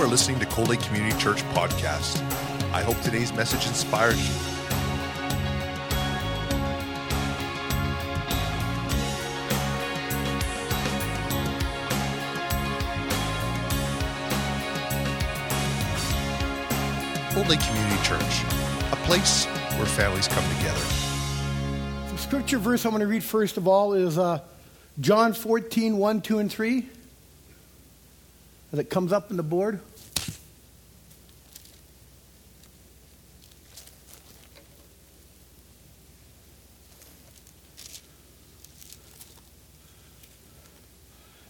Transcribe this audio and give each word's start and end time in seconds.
are 0.00 0.06
listening 0.06 0.38
to 0.38 0.46
Cold 0.46 0.70
Lake 0.70 0.80
Community 0.80 1.14
Church 1.18 1.42
podcast. 1.52 2.22
I 2.72 2.80
hope 2.80 2.98
today's 3.02 3.34
message 3.34 3.66
inspires 3.66 4.16
you. 4.16 4.34
Cold 17.34 17.48
Lake 17.48 17.60
Community 17.60 18.02
Church, 18.02 18.44
a 18.92 18.96
place 19.04 19.44
where 19.76 19.84
families 19.84 20.28
come 20.28 20.44
together. 20.56 20.80
The 22.10 22.16
scripture 22.16 22.58
verse 22.58 22.86
I'm 22.86 22.92
going 22.92 23.00
to 23.00 23.06
read 23.06 23.22
first 23.22 23.58
of 23.58 23.68
all 23.68 23.92
is 23.92 24.16
uh, 24.16 24.40
John 24.98 25.34
14, 25.34 25.98
1, 25.98 26.20
2, 26.22 26.38
and 26.38 26.50
3. 26.50 26.86
As 28.72 28.78
it 28.78 28.88
comes 28.88 29.12
up 29.12 29.30
in 29.30 29.36
the 29.36 29.42
board. 29.42 29.80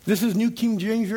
This 0.04 0.22
is 0.22 0.34
New 0.34 0.50
King 0.50 0.78
James, 0.78 1.12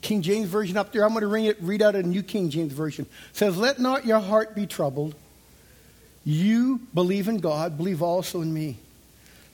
King 0.00 0.20
James 0.20 0.48
Version 0.48 0.76
up 0.76 0.92
there. 0.92 1.04
I'm 1.04 1.14
going 1.14 1.22
to 1.22 1.54
read, 1.60 1.82
out 1.82 1.94
a 1.94 2.02
New 2.02 2.24
King 2.24 2.50
James 2.50 2.72
Version. 2.72 3.06
It 3.30 3.36
says, 3.36 3.56
Let 3.56 3.78
not 3.78 4.04
your 4.04 4.18
heart 4.18 4.54
be 4.54 4.66
troubled. 4.66 5.14
You 6.24 6.80
believe 6.92 7.28
in 7.28 7.38
God, 7.38 7.76
believe 7.76 8.02
also 8.02 8.40
in 8.40 8.52
me. 8.52 8.78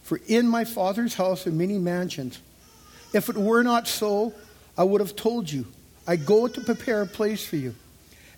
For 0.03 0.19
in 0.27 0.49
my 0.49 0.65
Father's 0.65 1.15
house 1.15 1.47
are 1.47 1.51
many 1.51 1.79
mansions. 1.79 2.41
If 3.13 3.29
it 3.29 3.37
were 3.37 3.63
not 3.63 3.87
so, 3.87 4.33
I 4.77 4.85
would 4.85 5.03
have 5.03 5.15
told 5.15 5.53
you. 5.53 5.67
I 6.07 6.17
go 6.17 6.49
to 6.49 6.61
prepare 6.63 7.03
a 7.03 7.07
place 7.07 7.45
for 7.45 7.57
you. 7.57 7.75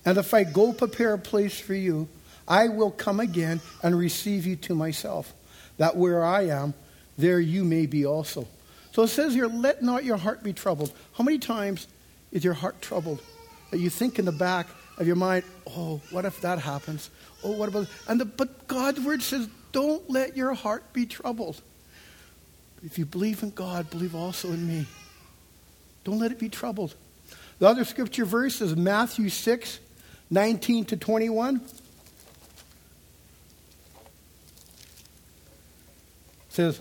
And 0.04 0.18
if 0.18 0.34
I 0.34 0.42
go 0.42 0.72
prepare 0.72 1.14
a 1.14 1.18
place 1.18 1.58
for 1.60 1.74
you, 1.74 2.08
I 2.46 2.68
will 2.68 2.90
come 2.90 3.20
again 3.20 3.60
and 3.84 3.96
receive 3.96 4.46
you 4.46 4.56
to 4.56 4.74
myself, 4.74 5.32
that 5.78 5.96
where 5.96 6.24
I 6.24 6.46
am, 6.48 6.74
there 7.16 7.40
you 7.40 7.64
may 7.64 7.86
be 7.86 8.04
also. 8.04 8.48
So 8.94 9.02
it 9.02 9.08
says 9.08 9.34
here, 9.34 9.48
let 9.48 9.82
not 9.82 10.04
your 10.04 10.16
heart 10.16 10.44
be 10.44 10.52
troubled. 10.52 10.92
How 11.14 11.24
many 11.24 11.38
times 11.38 11.88
is 12.30 12.44
your 12.44 12.54
heart 12.54 12.80
troubled? 12.80 13.20
That 13.72 13.78
you 13.78 13.90
think 13.90 14.20
in 14.20 14.24
the 14.24 14.30
back 14.30 14.68
of 14.98 15.08
your 15.08 15.16
mind, 15.16 15.42
oh, 15.66 16.00
what 16.12 16.24
if 16.24 16.40
that 16.42 16.60
happens? 16.60 17.10
Oh, 17.42 17.50
what 17.50 17.68
about 17.68 17.88
and 18.06 18.20
the, 18.20 18.24
but 18.24 18.68
God's 18.68 19.00
word 19.00 19.20
says, 19.20 19.48
don't 19.72 20.08
let 20.08 20.36
your 20.36 20.54
heart 20.54 20.92
be 20.92 21.06
troubled. 21.06 21.60
If 22.84 22.96
you 22.96 23.04
believe 23.04 23.42
in 23.42 23.50
God, 23.50 23.90
believe 23.90 24.14
also 24.14 24.52
in 24.52 24.64
me. 24.64 24.86
Don't 26.04 26.20
let 26.20 26.30
it 26.30 26.38
be 26.38 26.48
troubled. 26.48 26.94
The 27.58 27.66
other 27.66 27.84
scripture 27.84 28.24
verse 28.24 28.60
is 28.60 28.76
Matthew 28.76 29.28
6, 29.28 29.80
19 30.30 30.84
to 30.84 30.96
21. 30.96 31.56
It 31.56 31.62
says, 36.48 36.80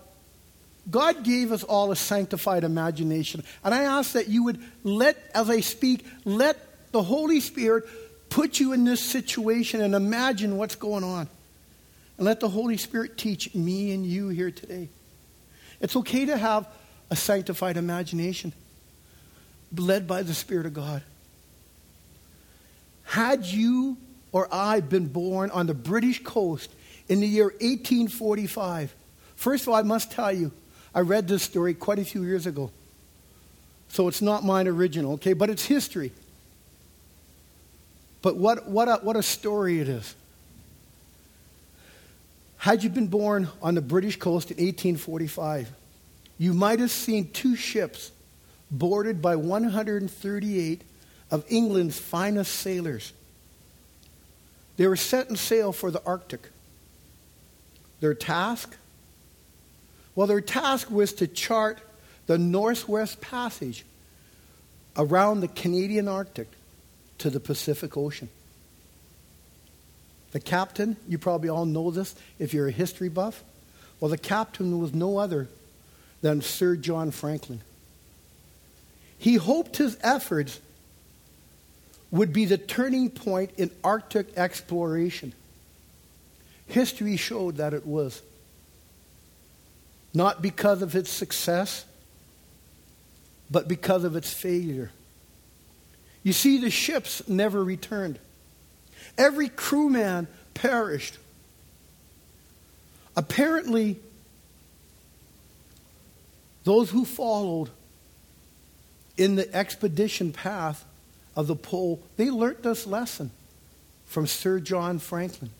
God 0.91 1.23
gave 1.23 1.51
us 1.51 1.63
all 1.63 1.91
a 1.91 1.95
sanctified 1.95 2.63
imagination. 2.63 3.43
And 3.63 3.73
I 3.73 3.83
ask 3.83 4.11
that 4.13 4.27
you 4.27 4.43
would 4.43 4.61
let, 4.83 5.17
as 5.33 5.49
I 5.49 5.61
speak, 5.61 6.05
let 6.25 6.91
the 6.91 7.01
Holy 7.01 7.39
Spirit 7.39 7.85
put 8.29 8.59
you 8.59 8.73
in 8.73 8.83
this 8.83 9.01
situation 9.01 9.81
and 9.81 9.95
imagine 9.95 10.57
what's 10.57 10.75
going 10.75 11.03
on. 11.03 11.29
And 12.17 12.25
let 12.25 12.39
the 12.39 12.49
Holy 12.49 12.77
Spirit 12.77 13.17
teach 13.17 13.55
me 13.55 13.93
and 13.93 14.05
you 14.05 14.29
here 14.29 14.51
today. 14.51 14.89
It's 15.79 15.95
okay 15.95 16.25
to 16.25 16.37
have 16.37 16.67
a 17.09 17.15
sanctified 17.15 17.77
imagination, 17.77 18.53
led 19.75 20.07
by 20.07 20.23
the 20.23 20.33
Spirit 20.33 20.65
of 20.65 20.73
God. 20.73 21.01
Had 23.03 23.45
you 23.45 23.97
or 24.31 24.47
I 24.51 24.79
been 24.81 25.07
born 25.07 25.51
on 25.51 25.67
the 25.67 25.73
British 25.73 26.23
coast 26.23 26.69
in 27.09 27.19
the 27.19 27.27
year 27.27 27.45
1845, 27.45 28.93
first 29.35 29.63
of 29.63 29.69
all, 29.69 29.75
I 29.75 29.81
must 29.81 30.11
tell 30.11 30.31
you, 30.31 30.51
I 30.93 31.01
read 31.01 31.27
this 31.27 31.43
story 31.43 31.73
quite 31.73 31.99
a 31.99 32.05
few 32.05 32.23
years 32.23 32.45
ago. 32.45 32.71
So 33.89 34.07
it's 34.07 34.21
not 34.21 34.43
mine 34.43 34.67
original, 34.67 35.13
okay, 35.13 35.33
but 35.33 35.49
it's 35.49 35.65
history. 35.65 36.11
But 38.21 38.37
what, 38.37 38.67
what, 38.67 38.87
a, 38.87 38.95
what 39.01 39.15
a 39.15 39.23
story 39.23 39.79
it 39.79 39.89
is. 39.89 40.15
Had 42.57 42.83
you 42.83 42.89
been 42.89 43.07
born 43.07 43.49
on 43.61 43.75
the 43.75 43.81
British 43.81 44.17
coast 44.17 44.51
in 44.51 44.57
1845, 44.57 45.71
you 46.37 46.53
might 46.53 46.79
have 46.79 46.91
seen 46.91 47.31
two 47.31 47.55
ships 47.55 48.11
boarded 48.69 49.21
by 49.21 49.35
138 49.35 50.81
of 51.31 51.45
England's 51.49 51.99
finest 51.99 52.53
sailors. 52.55 53.13
They 54.77 54.87
were 54.87 54.95
setting 54.95 55.35
sail 55.35 55.73
for 55.73 55.91
the 55.91 56.01
Arctic. 56.05 56.49
Their 57.99 58.13
task? 58.13 58.75
Well, 60.15 60.27
their 60.27 60.41
task 60.41 60.91
was 60.91 61.13
to 61.13 61.27
chart 61.27 61.79
the 62.27 62.37
Northwest 62.37 63.21
Passage 63.21 63.85
around 64.97 65.39
the 65.39 65.47
Canadian 65.47 66.07
Arctic 66.07 66.49
to 67.19 67.29
the 67.29 67.39
Pacific 67.39 67.95
Ocean. 67.95 68.29
The 70.31 70.39
captain, 70.39 70.97
you 71.07 71.17
probably 71.17 71.49
all 71.49 71.65
know 71.65 71.91
this 71.91 72.15
if 72.39 72.53
you're 72.53 72.67
a 72.67 72.71
history 72.71 73.09
buff. 73.09 73.43
Well, 73.99 74.09
the 74.09 74.17
captain 74.17 74.79
was 74.79 74.93
no 74.93 75.17
other 75.17 75.47
than 76.21 76.41
Sir 76.41 76.75
John 76.75 77.11
Franklin. 77.11 77.61
He 79.17 79.35
hoped 79.35 79.77
his 79.77 79.97
efforts 80.01 80.59
would 82.09 82.33
be 82.33 82.45
the 82.45 82.57
turning 82.57 83.09
point 83.09 83.51
in 83.57 83.71
Arctic 83.83 84.37
exploration. 84.37 85.33
History 86.67 87.17
showed 87.17 87.57
that 87.57 87.73
it 87.73 87.85
was. 87.85 88.21
Not 90.13 90.41
because 90.41 90.81
of 90.81 90.95
its 90.95 91.09
success, 91.09 91.85
but 93.49 93.67
because 93.67 94.03
of 94.03 94.15
its 94.15 94.33
failure. 94.33 94.91
You 96.23 96.33
see, 96.33 96.59
the 96.59 96.69
ships 96.69 97.27
never 97.27 97.63
returned. 97.63 98.19
Every 99.17 99.49
crewman 99.49 100.27
perished. 100.53 101.17
Apparently, 103.15 103.99
those 106.63 106.89
who 106.91 107.05
followed 107.05 107.69
in 109.17 109.35
the 109.35 109.53
expedition 109.55 110.31
path 110.31 110.85
of 111.35 111.47
the 111.47 111.55
pole, 111.55 112.01
they 112.17 112.29
learnt 112.29 112.63
this 112.63 112.85
lesson 112.85 113.31
from 114.05 114.27
Sir 114.27 114.59
John 114.59 114.99
Franklin. 114.99 115.51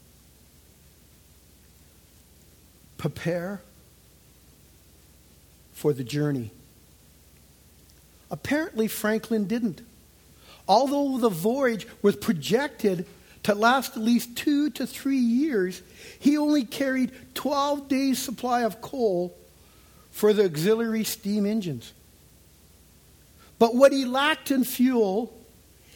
Prepare 2.97 3.61
for 5.81 5.93
the 5.93 6.03
journey. 6.03 6.51
Apparently, 8.29 8.87
Franklin 8.87 9.47
didn't. 9.47 9.81
Although 10.67 11.17
the 11.17 11.29
voyage 11.29 11.87
was 12.03 12.15
projected 12.15 13.07
to 13.43 13.55
last 13.55 13.97
at 13.97 14.03
least 14.03 14.37
two 14.37 14.69
to 14.69 14.85
three 14.85 15.17
years, 15.17 15.81
he 16.19 16.37
only 16.37 16.65
carried 16.65 17.11
12 17.33 17.87
days' 17.87 18.19
supply 18.19 18.61
of 18.61 18.79
coal 18.79 19.35
for 20.11 20.33
the 20.33 20.45
auxiliary 20.45 21.03
steam 21.03 21.47
engines. 21.47 21.93
But 23.57 23.73
what 23.73 23.91
he 23.91 24.05
lacked 24.05 24.51
in 24.51 24.63
fuel, 24.63 25.33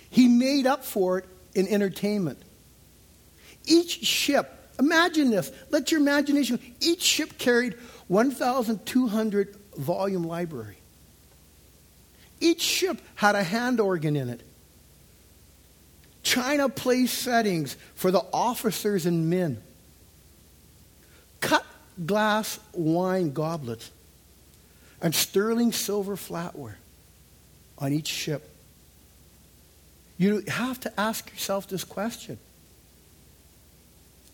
he 0.09 0.27
made 0.27 0.65
up 0.65 0.83
for 0.83 1.19
it 1.19 1.25
in 1.53 1.67
entertainment. 1.67 2.39
Each 3.65 4.03
ship, 4.03 4.51
imagine 4.79 5.29
this, 5.29 5.51
let 5.69 5.91
your 5.91 6.01
imagination, 6.01 6.59
each 6.81 7.03
ship 7.03 7.38
carried 7.38 7.75
1,200 8.07 9.57
volume 9.77 10.24
library. 10.24 10.77
Each 12.39 12.62
ship 12.62 13.00
had 13.16 13.36
a 13.36 13.44
hand 13.44 13.80
organ 13.80 14.16
in 14.16 14.30
it. 14.30 14.42
China 16.24 16.69
place 16.69 17.12
settings 17.12 17.77
for 17.95 18.12
the 18.12 18.24
officers 18.33 19.06
and 19.06 19.30
men. 19.30 19.62
Cut 21.39 21.66
glass 22.06 22.60
wine 22.74 23.31
goblets 23.31 23.92
and 25.01 25.13
sterling 25.13 25.72
silver 25.72 26.16
flatware 26.16 26.75
on 27.77 27.94
each 27.94 28.07
ship. 28.07 28.50
You 30.18 30.44
have 30.48 30.80
to 30.81 31.00
ask 31.00 31.30
yourself 31.31 31.68
this 31.68 31.83
question 31.83 32.38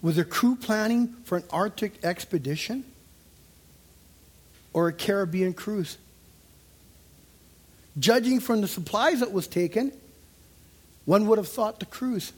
Was 0.01 0.15
the 0.15 0.23
crew 0.23 0.55
planning 0.55 1.15
for 1.25 1.37
an 1.37 1.43
Arctic 1.51 2.03
expedition 2.03 2.85
or 4.73 4.87
a 4.87 4.93
Caribbean 4.93 5.53
cruise? 5.53 5.97
Judging 7.99 8.39
from 8.39 8.61
the 8.61 8.67
supplies 8.67 9.19
that 9.19 9.31
was 9.31 9.47
taken, 9.47 9.91
one 11.05 11.27
would 11.27 11.37
have 11.37 11.47
thought 11.47 11.79
the 11.79 11.85
cruise. 11.85 12.31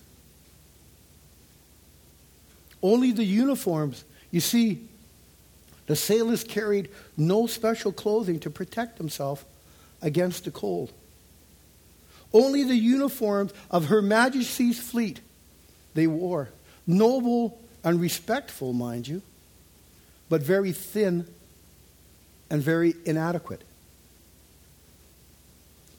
Only 2.81 3.11
the 3.11 3.23
uniforms. 3.23 4.03
You 4.31 4.39
see, 4.39 4.87
the 5.85 5.95
sailors 5.95 6.43
carried 6.43 6.89
no 7.17 7.47
special 7.47 7.91
clothing 7.91 8.39
to 8.41 8.49
protect 8.49 8.97
themselves 8.97 9.43
against 10.01 10.45
the 10.45 10.51
cold. 10.51 10.91
Only 12.33 12.63
the 12.63 12.75
uniforms 12.75 13.53
of 13.69 13.85
Her 13.85 14.01
Majesty's 14.01 14.79
fleet 14.79 15.19
they 15.93 16.07
wore. 16.07 16.49
Noble 16.87 17.59
and 17.83 18.01
respectful, 18.01 18.73
mind 18.73 19.07
you, 19.07 19.21
but 20.29 20.41
very 20.41 20.71
thin 20.71 21.27
and 22.53 22.61
very 22.61 22.93
inadequate. 23.03 23.63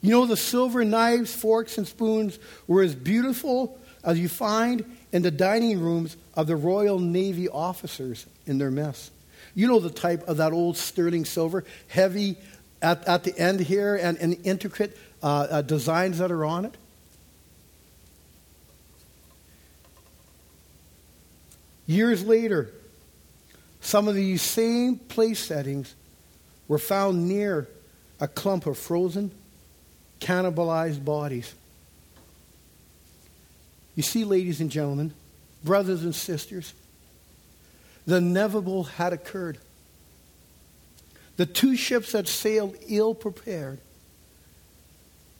You 0.01 0.11
know, 0.11 0.25
the 0.25 0.37
silver 0.37 0.85
knives, 0.85 1.35
forks, 1.35 1.77
and 1.77 1.85
spoons 1.85 2.39
were 2.65 2.81
as 2.81 2.95
beautiful 2.95 3.77
as 4.05 4.17
you 4.17 4.29
find 4.29 4.85
in 5.11 5.21
the 5.21 5.31
dining 5.31 5.81
rooms 5.81 6.15
of 6.33 6.47
the 6.47 6.55
Royal 6.55 6.97
Navy 6.97 7.49
officers 7.49 8.25
in 8.45 8.57
their 8.57 8.71
mess. 8.71 9.11
You 9.53 9.67
know 9.67 9.81
the 9.81 9.89
type 9.89 10.29
of 10.29 10.37
that 10.37 10.53
old 10.53 10.77
sterling 10.77 11.25
silver, 11.25 11.65
heavy 11.89 12.37
at, 12.81 13.05
at 13.05 13.25
the 13.25 13.37
end 13.37 13.59
here, 13.59 13.97
and, 13.97 14.17
and 14.19 14.37
intricate 14.45 14.97
uh, 15.21 15.47
uh, 15.49 15.61
designs 15.61 16.19
that 16.19 16.31
are 16.31 16.45
on 16.45 16.63
it. 16.63 16.77
Years 21.85 22.23
later, 22.23 22.69
some 23.81 24.07
of 24.07 24.15
these 24.15 24.41
same 24.41 24.95
place 24.95 25.43
settings 25.43 25.93
were 26.67 26.77
found 26.77 27.27
near 27.27 27.67
a 28.19 28.27
clump 28.27 28.65
of 28.65 28.77
frozen 28.77 29.31
cannibalized 30.19 31.03
bodies. 31.03 31.53
You 33.95 34.03
see, 34.03 34.23
ladies 34.23 34.61
and 34.61 34.69
gentlemen, 34.69 35.13
brothers 35.63 36.03
and 36.03 36.15
sisters, 36.15 36.73
the 38.05 38.17
inevitable 38.17 38.83
had 38.83 39.13
occurred. 39.13 39.57
The 41.37 41.45
two 41.45 41.75
ships 41.75 42.11
had 42.11 42.27
sailed 42.27 42.75
ill 42.87 43.13
prepared 43.13 43.79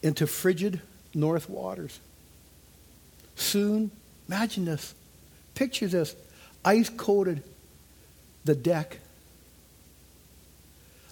into 0.02 0.28
frigid 0.28 0.82
north 1.14 1.50
waters. 1.50 2.00
Soon, 3.36 3.92
imagine 4.28 4.66
this, 4.66 4.94
picture 5.54 5.88
this 5.88 6.16
ice 6.64 6.90
coated 6.90 7.44
the 8.44 8.56
deck, 8.56 9.00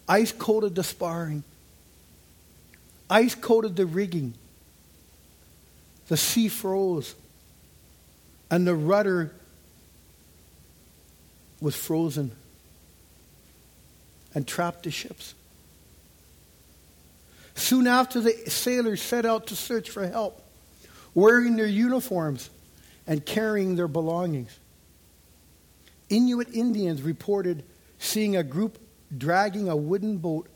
ice 0.08 0.32
coated 0.32 0.76
the 0.76 0.84
sparring, 0.84 1.44
Ice 3.14 3.36
coated 3.36 3.76
the 3.76 3.86
rigging. 3.86 4.34
The 6.08 6.18
sea 6.18 6.48
froze. 6.48 7.14
And 8.50 8.66
the 8.66 8.74
rudder 8.74 9.32
was 11.62 11.76
frozen 11.76 12.32
and 14.34 14.48
trapped 14.48 14.84
the 14.84 14.92
ships. 14.92 15.36
Soon 17.56 17.86
after, 17.86 18.20
the 18.20 18.34
sailors 18.48 19.02
set 19.02 19.26
out 19.26 19.48
to 19.48 19.56
search 19.56 19.92
for 19.92 20.08
help, 20.08 20.44
wearing 21.14 21.56
their 21.56 21.68
uniforms 21.68 22.50
and 23.06 23.24
carrying 23.24 23.76
their 23.76 23.88
belongings. 23.88 24.58
Inuit 26.10 26.50
Indians 26.54 27.04
reported 27.04 27.64
seeing 28.00 28.36
a 28.36 28.44
group 28.44 28.80
dragging 29.18 29.70
a 29.70 29.76
wooden 29.76 30.18
boat 30.18 30.48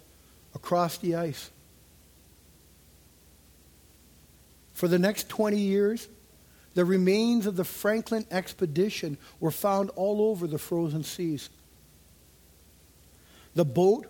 across 0.55 0.97
the 0.97 1.15
ice. 1.15 1.51
For 4.73 4.87
the 4.87 4.99
next 4.99 5.27
20 5.29 5.57
years, 5.57 6.07
the 6.75 6.85
remains 6.85 7.47
of 7.47 7.55
the 7.55 7.63
Franklin 7.63 8.25
expedition 8.29 9.17
were 9.39 9.51
found 9.51 9.89
all 9.95 10.29
over 10.29 10.45
the 10.45 10.59
frozen 10.59 11.03
seas. 11.03 11.49
The 13.55 13.65
boat, 13.65 14.05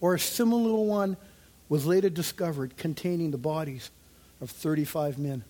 or 0.00 0.14
a 0.14 0.20
similar 0.20 0.84
one, 0.84 1.16
was 1.70 1.86
later 1.86 2.10
discovered 2.10 2.76
containing 2.76 3.30
the 3.30 3.38
bodies 3.38 3.90
of 4.42 4.50
35 4.50 5.18
men. 5.18 5.44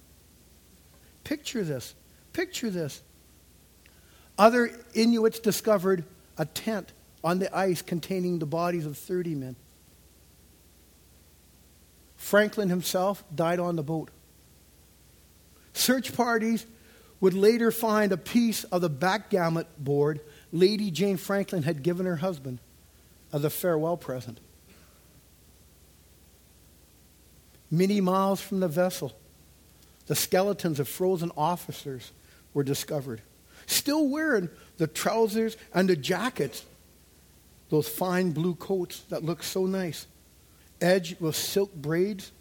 Picture 1.24 1.64
this. 1.64 1.94
Picture 2.32 2.70
this. 2.70 3.02
Other 4.38 4.70
Inuits 4.94 5.40
discovered 5.40 6.04
a 6.38 6.44
tent 6.44 6.92
on 7.22 7.38
the 7.38 7.54
ice 7.56 7.82
containing 7.82 8.38
the 8.38 8.46
bodies 8.46 8.86
of 8.86 8.96
30 8.96 9.34
men. 9.34 9.56
Franklin 12.16 12.68
himself 12.68 13.24
died 13.34 13.58
on 13.58 13.76
the 13.76 13.82
boat. 13.82 14.10
Search 15.72 16.14
parties 16.14 16.66
would 17.20 17.34
later 17.34 17.70
find 17.70 18.12
a 18.12 18.16
piece 18.16 18.64
of 18.64 18.80
the 18.80 18.88
backgammon 18.88 19.66
board 19.78 20.20
Lady 20.52 20.90
Jane 20.90 21.16
Franklin 21.16 21.62
had 21.62 21.82
given 21.82 22.06
her 22.06 22.16
husband 22.16 22.58
as 23.32 23.44
a 23.44 23.50
farewell 23.50 23.96
present. 23.96 24.38
Many 27.70 28.00
miles 28.00 28.40
from 28.40 28.60
the 28.60 28.68
vessel, 28.68 29.12
the 30.06 30.16
skeletons 30.16 30.80
of 30.80 30.88
frozen 30.88 31.30
officers 31.36 32.10
were 32.52 32.64
discovered, 32.64 33.22
still 33.66 34.08
wearing 34.08 34.48
the 34.78 34.88
trousers 34.88 35.56
and 35.72 35.88
the 35.88 35.94
jackets, 35.94 36.64
those 37.70 37.88
fine 37.88 38.32
blue 38.32 38.54
coats 38.56 39.00
that 39.08 39.24
look 39.24 39.42
so 39.42 39.64
nice, 39.64 40.06
edged 40.80 41.20
with 41.20 41.36
silk 41.36 41.72
braids, 41.74 42.32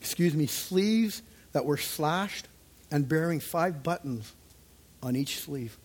excuse 0.00 0.34
me, 0.34 0.46
sleeves 0.46 1.22
that 1.52 1.64
were 1.64 1.76
slashed 1.76 2.48
and 2.90 3.08
bearing 3.08 3.40
five 3.40 3.82
buttons 3.82 4.32
on 5.02 5.16
each 5.16 5.40
sleeve. 5.40 5.78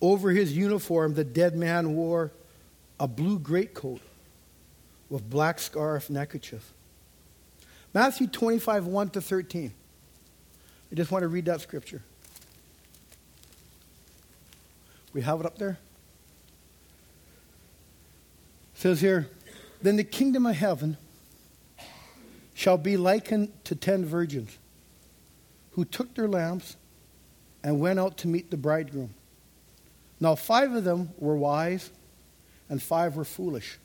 Over 0.00 0.30
his 0.30 0.56
uniform, 0.56 1.14
the 1.14 1.24
dead 1.24 1.56
man 1.56 1.94
wore 1.94 2.32
a 2.98 3.06
blue 3.06 3.38
greatcoat 3.38 4.00
with 5.08 5.28
black 5.28 5.58
scarf 5.58 6.08
neckerchief. 6.10 6.72
Matthew 7.92 8.26
25, 8.26 8.86
1 8.86 9.10
to 9.10 9.20
13. 9.20 9.72
I 10.90 10.94
just 10.94 11.10
want 11.10 11.22
to 11.22 11.28
read 11.28 11.44
that 11.46 11.60
scripture. 11.60 12.02
We 15.12 15.22
have 15.22 15.40
it 15.40 15.46
up 15.46 15.58
there. 15.58 15.78
It 18.74 18.80
says 18.80 19.00
here, 19.00 19.28
Then 19.80 19.96
the 19.96 20.04
kingdom 20.04 20.46
of 20.46 20.56
heaven 20.56 20.96
shall 22.54 22.78
be 22.78 22.96
likened 22.96 23.52
to 23.64 23.74
ten 23.74 24.04
virgins 24.04 24.58
who 25.72 25.84
took 25.84 26.14
their 26.14 26.28
lamps 26.28 26.76
and 27.62 27.80
went 27.80 27.98
out 27.98 28.16
to 28.18 28.28
meet 28.28 28.50
the 28.50 28.56
bridegroom. 28.56 29.14
Now, 30.20 30.34
five 30.34 30.72
of 30.72 30.84
them 30.84 31.10
were 31.18 31.36
wise, 31.36 31.90
and 32.68 32.82
five 32.82 33.16
were 33.16 33.24
foolish. 33.24 33.78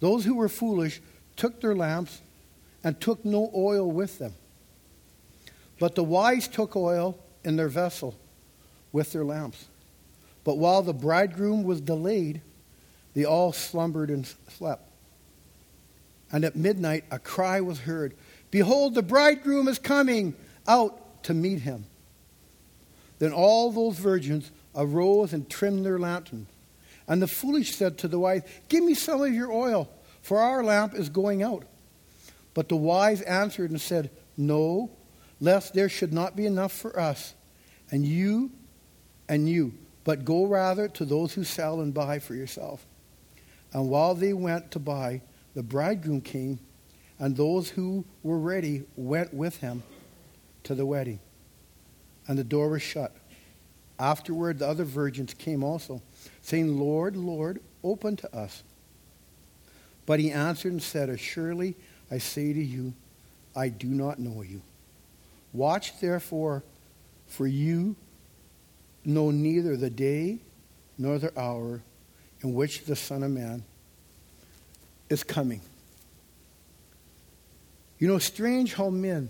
Those 0.00 0.24
who 0.24 0.34
were 0.34 0.48
foolish 0.48 1.00
took 1.36 1.60
their 1.60 1.74
lamps 1.74 2.20
and 2.84 3.00
took 3.00 3.24
no 3.24 3.50
oil 3.54 3.90
with 3.90 4.18
them. 4.18 4.34
But 5.78 5.94
the 5.94 6.04
wise 6.04 6.48
took 6.48 6.76
oil 6.76 7.18
in 7.44 7.56
their 7.56 7.68
vessel 7.68 8.16
with 8.92 9.12
their 9.12 9.24
lamps. 9.24 9.66
But 10.44 10.58
while 10.58 10.82
the 10.82 10.92
bridegroom 10.92 11.64
was 11.64 11.80
delayed, 11.80 12.40
they 13.14 13.24
all 13.24 13.52
slumbered 13.52 14.10
and 14.10 14.26
slept. 14.48 14.88
And 16.30 16.44
at 16.44 16.56
midnight 16.56 17.04
a 17.10 17.18
cry 17.18 17.60
was 17.60 17.80
heard 17.80 18.14
Behold, 18.50 18.94
the 18.94 19.02
bridegroom 19.02 19.66
is 19.66 19.78
coming 19.78 20.34
out 20.68 21.24
to 21.24 21.32
meet 21.32 21.60
him. 21.60 21.86
Then 23.18 23.32
all 23.32 23.72
those 23.72 23.96
virgins 23.98 24.50
arose 24.76 25.32
and 25.32 25.48
trimmed 25.48 25.86
their 25.86 25.98
lanterns. 25.98 26.48
And 27.08 27.22
the 27.22 27.26
foolish 27.26 27.74
said 27.74 27.98
to 27.98 28.08
the 28.08 28.18
wise, 28.18 28.42
Give 28.68 28.84
me 28.84 28.94
some 28.94 29.22
of 29.22 29.32
your 29.32 29.50
oil, 29.50 29.88
for 30.20 30.38
our 30.38 30.62
lamp 30.62 30.94
is 30.94 31.08
going 31.08 31.42
out. 31.42 31.64
But 32.54 32.68
the 32.68 32.76
wise 32.76 33.22
answered 33.22 33.70
and 33.70 33.80
said, 33.80 34.10
No, 34.36 34.90
lest 35.40 35.74
there 35.74 35.88
should 35.88 36.12
not 36.12 36.36
be 36.36 36.46
enough 36.46 36.72
for 36.72 36.98
us, 36.98 37.34
and 37.90 38.04
you 38.04 38.50
and 39.28 39.48
you, 39.48 39.74
but 40.04 40.24
go 40.24 40.46
rather 40.46 40.88
to 40.88 41.04
those 41.04 41.34
who 41.34 41.44
sell 41.44 41.80
and 41.80 41.94
buy 41.94 42.18
for 42.18 42.34
yourself. 42.34 42.84
And 43.72 43.88
while 43.88 44.14
they 44.14 44.32
went 44.32 44.70
to 44.72 44.78
buy, 44.78 45.22
the 45.54 45.62
bridegroom 45.62 46.20
came, 46.20 46.58
and 47.18 47.36
those 47.36 47.70
who 47.70 48.04
were 48.22 48.38
ready 48.38 48.84
went 48.96 49.32
with 49.32 49.58
him 49.58 49.82
to 50.64 50.74
the 50.74 50.86
wedding. 50.86 51.20
And 52.26 52.38
the 52.38 52.44
door 52.44 52.68
was 52.68 52.82
shut. 52.82 53.14
Afterward, 53.98 54.58
the 54.58 54.68
other 54.68 54.84
virgins 54.84 55.34
came 55.34 55.62
also, 55.62 56.02
saying, 56.40 56.78
Lord, 56.78 57.16
Lord, 57.16 57.60
open 57.84 58.16
to 58.16 58.36
us. 58.36 58.62
But 60.06 60.18
he 60.18 60.30
answered 60.32 60.72
and 60.72 60.82
said, 60.82 61.08
Assuredly, 61.08 61.76
I 62.10 62.18
say 62.18 62.52
to 62.52 62.62
you, 62.62 62.94
I 63.54 63.68
do 63.68 63.86
not 63.86 64.18
know 64.18 64.42
you. 64.42 64.62
Watch 65.52 66.00
therefore, 66.00 66.64
for 67.26 67.46
you 67.46 67.96
know 69.04 69.30
neither 69.30 69.76
the 69.76 69.90
day 69.90 70.38
nor 70.98 71.18
the 71.18 71.38
hour 71.38 71.82
in 72.42 72.54
which 72.54 72.84
the 72.84 72.96
Son 72.96 73.22
of 73.22 73.30
Man 73.30 73.64
is 75.08 75.24
coming. 75.24 75.60
You 77.98 78.08
know, 78.08 78.18
strange 78.18 78.74
how 78.74 78.90
men 78.90 79.28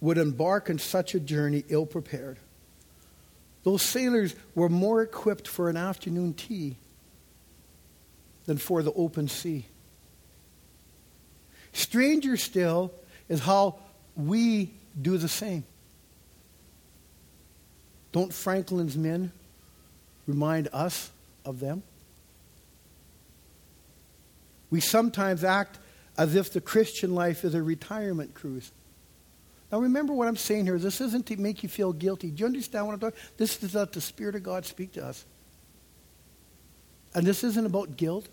would 0.00 0.18
embark 0.18 0.70
on 0.70 0.78
such 0.78 1.14
a 1.14 1.20
journey 1.20 1.64
ill 1.68 1.86
prepared. 1.86 2.38
Those 3.64 3.82
sailors 3.82 4.34
were 4.54 4.68
more 4.68 5.02
equipped 5.02 5.48
for 5.48 5.68
an 5.68 5.76
afternoon 5.76 6.34
tea 6.34 6.76
than 8.46 8.58
for 8.58 8.82
the 8.82 8.92
open 8.92 9.28
sea. 9.28 9.66
Stranger 11.72 12.36
still 12.36 12.92
is 13.28 13.40
how 13.40 13.76
we 14.16 14.70
do 15.00 15.18
the 15.18 15.28
same. 15.28 15.64
Don't 18.18 18.34
Franklin's 18.34 18.96
men 18.96 19.30
remind 20.26 20.68
us 20.72 21.12
of 21.44 21.60
them? 21.60 21.84
We 24.70 24.80
sometimes 24.80 25.44
act 25.44 25.78
as 26.16 26.34
if 26.34 26.52
the 26.52 26.60
Christian 26.60 27.14
life 27.14 27.44
is 27.44 27.54
a 27.54 27.62
retirement 27.62 28.34
cruise. 28.34 28.72
Now 29.70 29.78
remember 29.78 30.14
what 30.14 30.26
I'm 30.26 30.36
saying 30.36 30.64
here. 30.64 30.80
This 30.80 31.00
isn't 31.00 31.26
to 31.26 31.36
make 31.36 31.62
you 31.62 31.68
feel 31.68 31.92
guilty. 31.92 32.32
Do 32.32 32.40
you 32.40 32.46
understand 32.46 32.86
what 32.86 32.94
I'm 32.94 32.98
talking? 32.98 33.20
This 33.36 33.62
is 33.62 33.76
let 33.76 33.92
the 33.92 34.00
Spirit 34.00 34.34
of 34.34 34.42
God 34.42 34.66
speak 34.66 34.94
to 34.94 35.06
us. 35.06 35.24
And 37.14 37.24
this 37.24 37.44
isn't 37.44 37.66
about 37.66 37.96
guilt. 37.96 38.26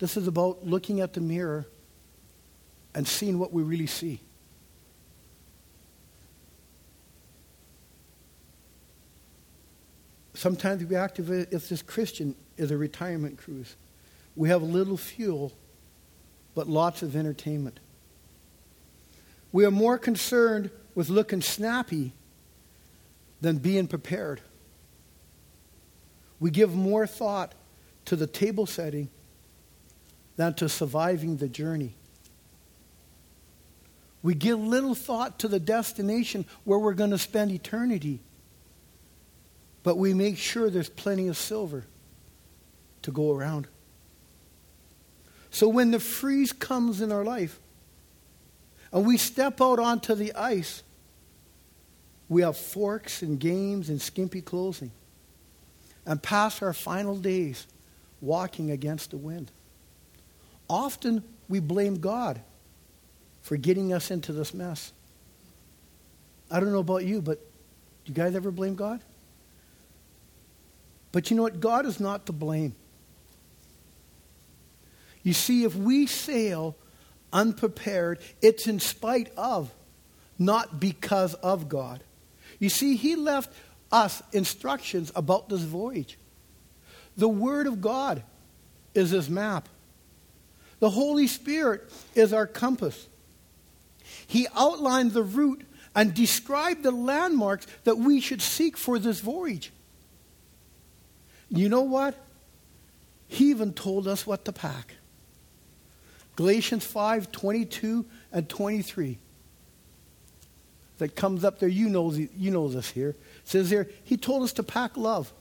This 0.00 0.18
is 0.18 0.28
about 0.28 0.66
looking 0.66 1.00
at 1.00 1.14
the 1.14 1.22
mirror 1.22 1.64
and 2.94 3.08
seeing 3.08 3.38
what 3.38 3.54
we 3.54 3.62
really 3.62 3.86
see. 3.86 4.20
Sometimes 10.34 10.84
we 10.84 10.96
act 10.96 11.18
as 11.20 11.30
if 11.30 11.68
this 11.68 11.82
Christian 11.82 12.34
is 12.56 12.70
a 12.70 12.76
retirement 12.76 13.38
cruise. 13.38 13.76
We 14.36 14.48
have 14.48 14.62
little 14.62 14.96
fuel, 14.96 15.52
but 16.54 16.68
lots 16.68 17.02
of 17.02 17.14
entertainment. 17.14 17.80
We 19.52 19.64
are 19.64 19.70
more 19.70 19.96
concerned 19.96 20.70
with 20.96 21.08
looking 21.08 21.40
snappy 21.40 22.12
than 23.40 23.58
being 23.58 23.86
prepared. 23.86 24.40
We 26.40 26.50
give 26.50 26.74
more 26.74 27.06
thought 27.06 27.54
to 28.06 28.16
the 28.16 28.26
table 28.26 28.66
setting 28.66 29.08
than 30.36 30.54
to 30.54 30.68
surviving 30.68 31.36
the 31.36 31.48
journey. 31.48 31.94
We 34.22 34.34
give 34.34 34.58
little 34.58 34.94
thought 34.94 35.38
to 35.40 35.48
the 35.48 35.60
destination 35.60 36.46
where 36.64 36.78
we're 36.78 36.94
going 36.94 37.10
to 37.10 37.18
spend 37.18 37.52
eternity, 37.52 38.20
but 39.84 39.96
we 39.96 40.14
make 40.14 40.36
sure 40.38 40.70
there's 40.70 40.88
plenty 40.88 41.28
of 41.28 41.36
silver 41.36 41.84
to 43.02 43.12
go 43.12 43.32
around. 43.32 43.68
So 45.50 45.68
when 45.68 45.92
the 45.92 46.00
freeze 46.00 46.52
comes 46.52 47.00
in 47.00 47.12
our 47.12 47.22
life 47.22 47.60
and 48.92 49.06
we 49.06 49.18
step 49.18 49.60
out 49.60 49.78
onto 49.78 50.16
the 50.16 50.32
ice, 50.34 50.82
we 52.28 52.42
have 52.42 52.56
forks 52.56 53.22
and 53.22 53.38
games 53.38 53.88
and 53.90 54.00
skimpy 54.00 54.40
clothing 54.40 54.90
and 56.06 56.20
pass 56.20 56.62
our 56.62 56.72
final 56.72 57.16
days 57.16 57.66
walking 58.20 58.70
against 58.70 59.10
the 59.10 59.18
wind. 59.18 59.50
Often 60.68 61.22
we 61.48 61.60
blame 61.60 61.96
God 61.96 62.40
for 63.42 63.58
getting 63.58 63.92
us 63.92 64.10
into 64.10 64.32
this 64.32 64.54
mess. 64.54 64.92
I 66.50 66.58
don't 66.58 66.72
know 66.72 66.78
about 66.78 67.04
you, 67.04 67.20
but 67.20 67.38
do 68.04 68.12
you 68.12 68.14
guys 68.14 68.34
ever 68.34 68.50
blame 68.50 68.74
God? 68.74 69.00
But 71.14 71.30
you 71.30 71.36
know 71.36 71.44
what? 71.44 71.60
God 71.60 71.86
is 71.86 72.00
not 72.00 72.26
to 72.26 72.32
blame. 72.32 72.74
You 75.22 75.32
see, 75.32 75.62
if 75.62 75.76
we 75.76 76.08
sail 76.08 76.74
unprepared, 77.32 78.18
it's 78.42 78.66
in 78.66 78.80
spite 78.80 79.30
of, 79.36 79.70
not 80.40 80.80
because 80.80 81.34
of 81.34 81.68
God. 81.68 82.02
You 82.58 82.68
see, 82.68 82.96
He 82.96 83.14
left 83.14 83.52
us 83.92 84.24
instructions 84.32 85.12
about 85.14 85.48
this 85.48 85.60
voyage. 85.60 86.18
The 87.16 87.28
Word 87.28 87.68
of 87.68 87.80
God 87.80 88.24
is 88.92 89.10
His 89.10 89.30
map, 89.30 89.68
the 90.80 90.90
Holy 90.90 91.28
Spirit 91.28 91.92
is 92.16 92.32
our 92.32 92.48
compass. 92.48 93.06
He 94.26 94.48
outlined 94.56 95.12
the 95.12 95.22
route 95.22 95.62
and 95.94 96.12
described 96.12 96.82
the 96.82 96.90
landmarks 96.90 97.68
that 97.84 97.98
we 97.98 98.20
should 98.20 98.42
seek 98.42 98.76
for 98.76 98.98
this 98.98 99.20
voyage. 99.20 99.70
You 101.54 101.68
know 101.68 101.82
what? 101.82 102.14
He 103.28 103.50
even 103.50 103.72
told 103.72 104.08
us 104.08 104.26
what 104.26 104.44
to 104.44 104.52
pack. 104.52 104.94
Galatians 106.36 106.84
5 106.84 107.30
22 107.30 108.04
and 108.32 108.48
23. 108.48 109.18
That 110.98 111.16
comes 111.16 111.44
up 111.44 111.58
there, 111.58 111.68
you 111.68 111.88
know, 111.88 112.12
you 112.12 112.50
know 112.52 112.68
this 112.68 112.90
here. 112.90 113.10
It 113.10 113.18
says 113.44 113.70
here, 113.70 113.88
He 114.04 114.16
told 114.16 114.42
us 114.44 114.52
to 114.54 114.62
pack 114.62 114.96
love. 114.96 115.32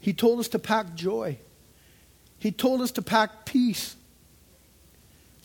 He 0.00 0.12
told 0.12 0.38
us 0.38 0.48
to 0.48 0.58
pack 0.58 0.94
joy. 0.94 1.38
He 2.38 2.52
told 2.52 2.82
us 2.82 2.92
to 2.92 3.02
pack 3.02 3.46
peace, 3.46 3.96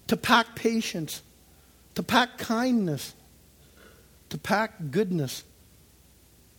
to 0.07 0.17
pack 0.17 0.55
patience, 0.55 1.21
to 1.95 2.03
pack 2.03 2.37
kindness, 2.37 3.13
to 4.29 4.37
pack 4.37 4.73
goodness, 4.91 5.43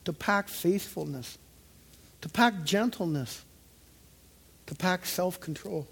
to 0.04 0.12
pack 0.12 0.48
faithfulness, 0.48 1.38
to 2.24 2.30
pack 2.30 2.64
gentleness, 2.64 3.44
to 4.64 4.74
pack 4.74 5.04
self 5.04 5.38
control. 5.40 5.86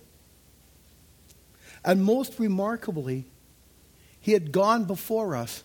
And 1.84 2.02
most 2.02 2.38
remarkably, 2.38 3.26
he 4.18 4.32
had 4.32 4.50
gone 4.50 4.84
before 4.84 5.36
us, 5.36 5.62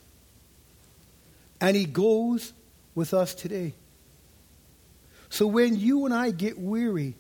and 1.62 1.74
he 1.74 1.86
goes 1.86 2.52
with 2.96 3.14
us 3.14 3.34
today. 3.34 3.76
So 5.30 5.48
when 5.48 5.80
you 5.80 6.04
and 6.04 6.14
I 6.14 6.32
get 6.32 6.60
weary, 6.60 7.16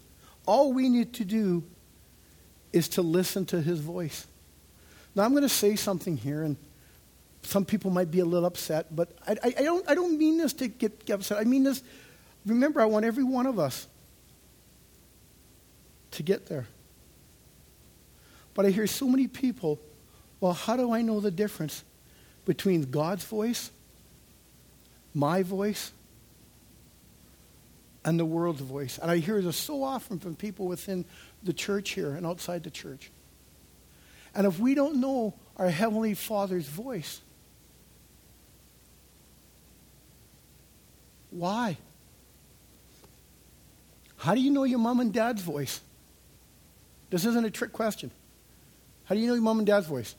all 0.45 0.73
we 0.73 0.89
need 0.89 1.13
to 1.13 1.23
do 1.23 1.63
is 2.73 2.89
to 2.89 3.01
listen 3.01 3.45
to 3.45 3.61
his 3.61 3.79
voice. 3.79 4.27
Now, 5.15 5.23
I'm 5.23 5.31
going 5.31 5.43
to 5.43 5.47
say 5.47 5.77
something 5.77 6.17
here, 6.17 6.43
and 6.43 6.57
some 7.43 7.63
people 7.63 7.91
might 7.91 8.11
be 8.11 8.19
a 8.19 8.25
little 8.25 8.45
upset, 8.45 8.93
but 8.93 9.17
I, 9.25 9.37
I, 9.41 9.53
I 9.59 9.63
don't, 9.63 9.89
I 9.89 9.95
don't 9.95 10.17
mean 10.17 10.37
this 10.37 10.51
to 10.55 10.67
get, 10.67 11.05
get 11.05 11.13
upset. 11.13 11.37
I 11.37 11.45
mean 11.45 11.63
this, 11.63 11.81
remember, 12.47 12.81
I 12.81 12.85
want 12.85 13.05
every 13.05 13.23
one 13.23 13.45
of 13.45 13.59
us 13.59 13.87
to 16.11 16.23
get 16.23 16.47
there. 16.47 16.67
But 18.53 18.65
I 18.65 18.69
hear 18.71 18.87
so 18.87 19.07
many 19.07 19.27
people, 19.27 19.79
well, 20.39 20.53
how 20.53 20.75
do 20.75 20.91
I 20.91 21.01
know 21.01 21.19
the 21.19 21.31
difference 21.31 21.83
between 22.45 22.89
God's 22.89 23.23
voice, 23.23 23.69
my 25.13 25.43
voice, 25.43 25.91
and 28.03 28.19
the 28.19 28.25
world's 28.25 28.61
voice? 28.61 28.97
And 28.97 29.11
I 29.11 29.17
hear 29.17 29.41
this 29.41 29.57
so 29.57 29.83
often 29.83 30.17
from 30.17 30.35
people 30.35 30.65
within 30.65 31.05
the 31.43 31.53
church 31.53 31.91
here 31.91 32.15
and 32.15 32.25
outside 32.25 32.63
the 32.63 32.71
church. 32.71 33.11
And 34.33 34.47
if 34.47 34.59
we 34.59 34.73
don't 34.73 34.99
know 35.01 35.33
our 35.57 35.69
Heavenly 35.69 36.13
Father's 36.13 36.67
voice, 36.67 37.21
why? 41.29 41.77
How 44.17 44.36
do 44.36 44.41
you 44.41 44.51
know 44.51 44.63
your 44.63 44.79
mom 44.79 45.00
and 45.00 45.13
dad's 45.13 45.41
voice? 45.41 45.79
This 47.09 47.25
isn't 47.25 47.45
a 47.45 47.51
trick 47.51 47.71
question. 47.71 48.12
How 49.05 49.15
do 49.15 49.21
you 49.21 49.27
know 49.27 49.33
your 49.33 49.43
mom 49.43 49.59
and 49.59 49.67
dad's 49.67 49.88
voice? 49.88 50.15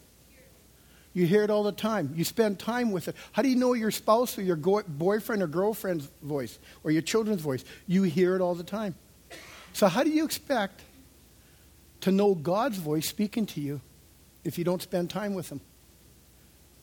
You 1.12 1.26
hear 1.26 1.42
it 1.42 1.50
all 1.50 1.64
the 1.64 1.72
time. 1.72 2.12
You 2.14 2.24
spend 2.24 2.58
time 2.58 2.92
with 2.92 3.08
it. 3.08 3.16
How 3.32 3.42
do 3.42 3.48
you 3.48 3.56
know 3.56 3.72
your 3.72 3.90
spouse 3.90 4.38
or 4.38 4.42
your 4.42 4.56
go- 4.56 4.84
boyfriend 4.86 5.42
or 5.42 5.46
girlfriend's 5.46 6.08
voice 6.22 6.58
or 6.84 6.90
your 6.90 7.02
children's 7.02 7.40
voice? 7.40 7.64
You 7.86 8.04
hear 8.04 8.36
it 8.36 8.40
all 8.40 8.54
the 8.54 8.62
time. 8.62 8.94
So, 9.72 9.88
how 9.88 10.04
do 10.04 10.10
you 10.10 10.24
expect 10.24 10.82
to 12.02 12.12
know 12.12 12.34
God's 12.34 12.78
voice 12.78 13.08
speaking 13.08 13.46
to 13.46 13.60
you 13.60 13.80
if 14.44 14.58
you 14.58 14.64
don't 14.64 14.80
spend 14.80 15.10
time 15.10 15.34
with 15.34 15.50
Him? 15.50 15.60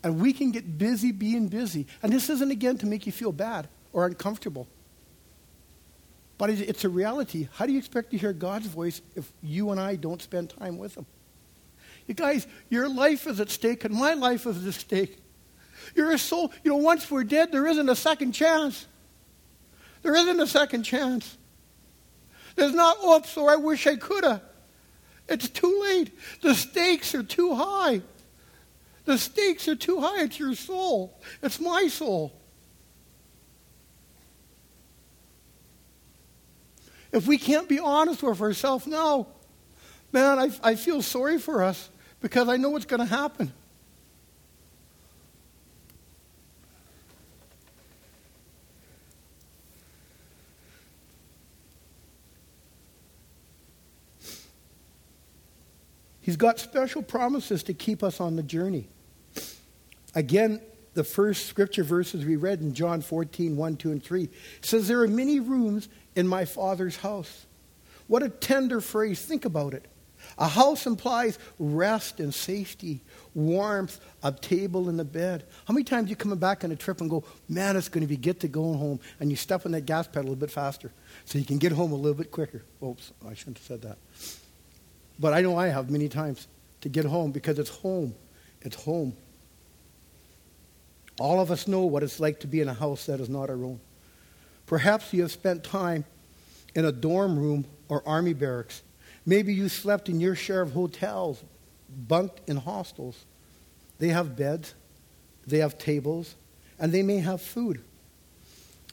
And 0.03 0.19
we 0.19 0.33
can 0.33 0.51
get 0.51 0.77
busy 0.77 1.11
being 1.11 1.47
busy. 1.47 1.87
And 2.03 2.11
this 2.11 2.29
isn't, 2.29 2.51
again, 2.51 2.77
to 2.79 2.85
make 2.85 3.05
you 3.05 3.11
feel 3.11 3.31
bad 3.31 3.67
or 3.91 4.05
uncomfortable. 4.05 4.67
But 6.37 6.49
it's 6.49 6.83
a 6.83 6.89
reality. 6.89 7.47
How 7.53 7.65
do 7.65 7.71
you 7.71 7.77
expect 7.77 8.11
to 8.11 8.17
hear 8.17 8.33
God's 8.33 8.67
voice 8.67 9.01
if 9.15 9.31
you 9.41 9.71
and 9.71 9.79
I 9.79 9.95
don't 9.95 10.21
spend 10.21 10.49
time 10.49 10.77
with 10.77 10.95
Him? 10.95 11.05
You 12.07 12.13
guys, 12.13 12.45
your 12.69 12.89
life 12.89 13.25
is 13.25 13.39
at 13.39 13.49
stake 13.49 13.85
and 13.85 13.93
my 13.93 14.13
life 14.13 14.45
is 14.45 14.67
at 14.67 14.73
stake. 14.73 15.17
You're 15.95 16.11
a 16.11 16.17
soul. 16.17 16.51
You 16.63 16.71
know, 16.71 16.77
once 16.77 17.09
we're 17.09 17.23
dead, 17.23 17.51
there 17.51 17.65
isn't 17.67 17.89
a 17.89 17.95
second 17.95 18.33
chance. 18.33 18.85
There 20.01 20.15
isn't 20.15 20.39
a 20.39 20.47
second 20.47 20.83
chance. 20.83 21.37
There's 22.55 22.73
not, 22.73 22.97
oh, 22.99 23.17
oops, 23.17 23.35
or 23.37 23.49
I 23.49 23.55
wish 23.55 23.87
I 23.87 23.95
could 23.95 24.23
have. 24.23 24.41
It's 25.27 25.49
too 25.49 25.81
late. 25.81 26.11
The 26.41 26.53
stakes 26.53 27.15
are 27.15 27.23
too 27.23 27.55
high. 27.55 28.01
The 29.05 29.17
stakes 29.17 29.67
are 29.67 29.75
too 29.75 29.99
high. 29.99 30.23
It's 30.23 30.39
your 30.39 30.53
soul. 30.53 31.19
It's 31.41 31.59
my 31.59 31.87
soul. 31.87 32.33
If 37.15 37.27
we 37.27 37.37
can't 37.37 37.69
be 37.69 37.79
honest 37.79 38.21
with 38.21 38.41
ourselves 38.41 38.85
no. 38.85 39.27
man, 40.11 40.37
I, 40.37 40.51
I 40.61 40.75
feel 40.75 41.01
sorry 41.01 41.39
for 41.39 41.63
us 41.63 41.89
because 42.19 42.49
I 42.49 42.57
know 42.57 42.71
what's 42.71 42.83
going 42.83 42.99
to 42.99 43.05
happen. 43.05 43.53
He's 56.19 56.35
got 56.35 56.59
special 56.59 57.01
promises 57.01 57.63
to 57.63 57.73
keep 57.73 58.03
us 58.03 58.19
on 58.19 58.35
the 58.35 58.43
journey. 58.43 58.89
Again, 60.13 60.59
the 60.95 61.03
first 61.03 61.45
scripture 61.45 61.83
verses 61.83 62.25
we 62.25 62.37
read 62.37 62.61
in 62.61 62.73
John 62.73 63.01
14, 63.01 63.55
1, 63.55 63.77
2, 63.77 63.91
and 63.91 64.03
3 64.03 64.29
says, 64.61 64.87
There 64.87 65.01
are 65.01 65.07
many 65.07 65.39
rooms 65.39 65.87
in 66.15 66.27
my 66.27 66.45
Father's 66.45 66.95
house. 66.97 67.45
What 68.07 68.23
a 68.23 68.29
tender 68.29 68.81
phrase. 68.81 69.23
Think 69.23 69.45
about 69.45 69.73
it. 69.73 69.85
A 70.37 70.47
house 70.47 70.87
implies 70.87 71.37
rest 71.59 72.19
and 72.19 72.33
safety, 72.33 73.01
warmth, 73.35 73.99
a 74.23 74.31
table 74.31 74.89
and 74.89 74.99
a 74.99 75.03
bed. 75.03 75.45
How 75.65 75.73
many 75.73 75.83
times 75.83 76.09
you 76.09 76.15
coming 76.15 76.39
back 76.39 76.63
on 76.63 76.71
a 76.71 76.75
trip 76.75 77.01
and 77.01 77.09
go, 77.09 77.23
man, 77.47 77.75
it's 77.77 77.89
going 77.89 78.01
to 78.01 78.07
be 78.07 78.17
good 78.17 78.39
to 78.39 78.47
go 78.47 78.73
home, 78.73 78.99
and 79.19 79.29
you 79.29 79.35
step 79.35 79.65
on 79.65 79.73
that 79.73 79.85
gas 79.85 80.07
pedal 80.07 80.21
a 80.21 80.29
little 80.29 80.35
bit 80.35 80.49
faster 80.49 80.91
so 81.25 81.37
you 81.37 81.45
can 81.45 81.57
get 81.57 81.73
home 81.73 81.91
a 81.91 81.95
little 81.95 82.17
bit 82.17 82.31
quicker. 82.31 82.63
Oops, 82.81 83.11
I 83.27 83.33
shouldn't 83.33 83.59
have 83.59 83.67
said 83.67 83.81
that. 83.83 83.97
But 85.19 85.33
I 85.33 85.41
know 85.41 85.57
I 85.57 85.67
have 85.67 85.91
many 85.91 86.09
times 86.09 86.47
to 86.81 86.89
get 86.89 87.05
home 87.05 87.31
because 87.31 87.59
it's 87.59 87.69
home. 87.69 88.15
It's 88.61 88.81
home. 88.83 89.15
All 91.19 91.39
of 91.39 91.49
us 91.49 91.67
know 91.67 91.81
what 91.81 92.03
it's 92.03 92.19
like 92.19 92.41
to 92.41 92.47
be 92.47 92.61
in 92.61 92.67
a 92.67 92.73
house 92.73 93.05
that 93.05 93.19
is 93.19 93.29
not 93.29 93.49
our 93.49 93.55
own. 93.55 93.79
Perhaps 94.65 95.13
you 95.13 95.21
have 95.21 95.31
spent 95.31 95.63
time 95.63 96.05
in 96.73 96.85
a 96.85 96.91
dorm 96.91 97.39
room 97.39 97.65
or 97.87 98.05
army 98.07 98.33
barracks. 98.33 98.81
Maybe 99.25 99.53
you 99.53 99.69
slept 99.69 100.09
in 100.09 100.19
your 100.19 100.35
share 100.35 100.61
of 100.61 100.73
hotels, 100.73 101.43
bunked 101.89 102.41
in 102.47 102.57
hostels. 102.57 103.25
They 103.97 104.09
have 104.09 104.35
beds, 104.35 104.73
they 105.47 105.59
have 105.59 105.77
tables, 105.77 106.35
and 106.77 106.91
they 106.91 107.01
may 107.01 107.19
have 107.19 107.41
food. 107.41 107.81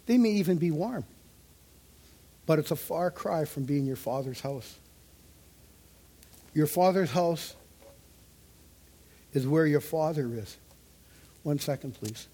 They 0.06 0.18
may 0.18 0.30
even 0.30 0.58
be 0.58 0.70
warm. 0.70 1.04
But 2.46 2.58
it's 2.58 2.70
a 2.70 2.76
far 2.76 3.10
cry 3.10 3.44
from 3.44 3.64
being 3.64 3.86
your 3.86 3.96
father's 3.96 4.40
house. 4.40 4.78
Your 6.54 6.66
father's 6.66 7.10
house 7.10 7.54
is 9.32 9.46
where 9.46 9.66
your 9.66 9.80
father 9.80 10.28
is. 10.34 10.56
One 11.42 11.58
second, 11.58 11.94
please. 11.94 12.28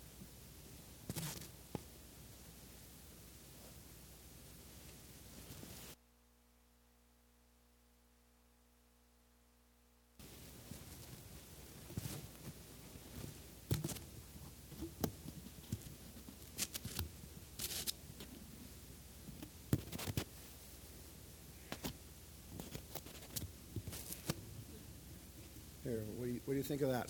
Here, 25.82 26.04
what 26.18 26.26
do 26.26 26.32
you, 26.32 26.40
what 26.44 26.52
do 26.52 26.58
you 26.58 26.62
think 26.62 26.82
of 26.82 26.90
that? 26.90 27.08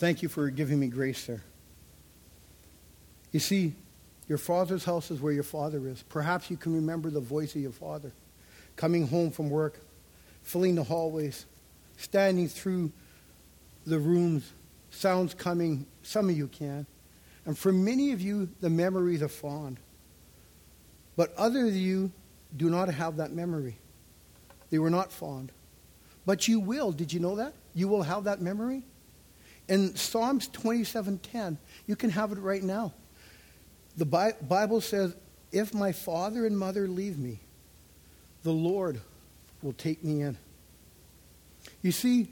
Thank 0.00 0.22
you 0.22 0.30
for 0.30 0.48
giving 0.48 0.80
me 0.80 0.86
grace 0.86 1.26
there. 1.26 1.42
You 3.32 3.38
see, 3.38 3.74
your 4.28 4.38
father's 4.38 4.82
house 4.82 5.10
is 5.10 5.20
where 5.20 5.30
your 5.30 5.42
father 5.42 5.86
is. 5.86 6.02
Perhaps 6.04 6.50
you 6.50 6.56
can 6.56 6.74
remember 6.74 7.10
the 7.10 7.20
voice 7.20 7.54
of 7.54 7.60
your 7.60 7.70
father 7.70 8.10
coming 8.76 9.06
home 9.06 9.30
from 9.30 9.50
work, 9.50 9.78
filling 10.42 10.74
the 10.74 10.82
hallways, 10.82 11.44
standing 11.98 12.48
through 12.48 12.90
the 13.84 13.98
rooms, 13.98 14.50
sounds 14.90 15.34
coming. 15.34 15.84
Some 16.02 16.30
of 16.30 16.36
you 16.36 16.48
can. 16.48 16.86
And 17.44 17.58
for 17.58 17.70
many 17.70 18.12
of 18.12 18.22
you, 18.22 18.48
the 18.62 18.70
memories 18.70 19.20
are 19.20 19.28
fond. 19.28 19.76
But 21.14 21.34
others 21.36 21.72
of 21.72 21.76
you 21.76 22.10
do 22.56 22.70
not 22.70 22.88
have 22.88 23.18
that 23.18 23.32
memory. 23.32 23.76
They 24.70 24.78
were 24.78 24.88
not 24.88 25.12
fond. 25.12 25.52
But 26.24 26.48
you 26.48 26.58
will. 26.58 26.90
Did 26.90 27.12
you 27.12 27.20
know 27.20 27.36
that? 27.36 27.52
You 27.74 27.86
will 27.86 28.04
have 28.04 28.24
that 28.24 28.40
memory. 28.40 28.82
In 29.70 29.94
Psalms 29.94 30.48
27:10, 30.48 31.56
you 31.86 31.96
can 31.96 32.10
have 32.10 32.32
it 32.32 32.38
right 32.38 32.62
now. 32.62 32.92
The 33.96 34.04
Bible 34.04 34.80
says, 34.80 35.14
"If 35.52 35.72
my 35.72 35.92
father 35.92 36.44
and 36.44 36.58
mother 36.58 36.88
leave 36.88 37.18
me, 37.18 37.38
the 38.42 38.52
Lord 38.52 39.00
will 39.62 39.72
take 39.72 40.02
me 40.02 40.22
in." 40.22 40.36
You 41.82 41.92
see, 41.92 42.28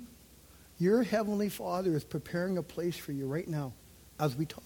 your 0.78 1.04
heavenly 1.04 1.48
Father 1.48 1.96
is 1.96 2.02
preparing 2.02 2.58
a 2.58 2.62
place 2.62 2.96
for 2.96 3.12
you 3.12 3.26
right 3.26 3.48
now 3.48 3.72
as 4.18 4.34
we 4.34 4.44
talk. 4.44 4.64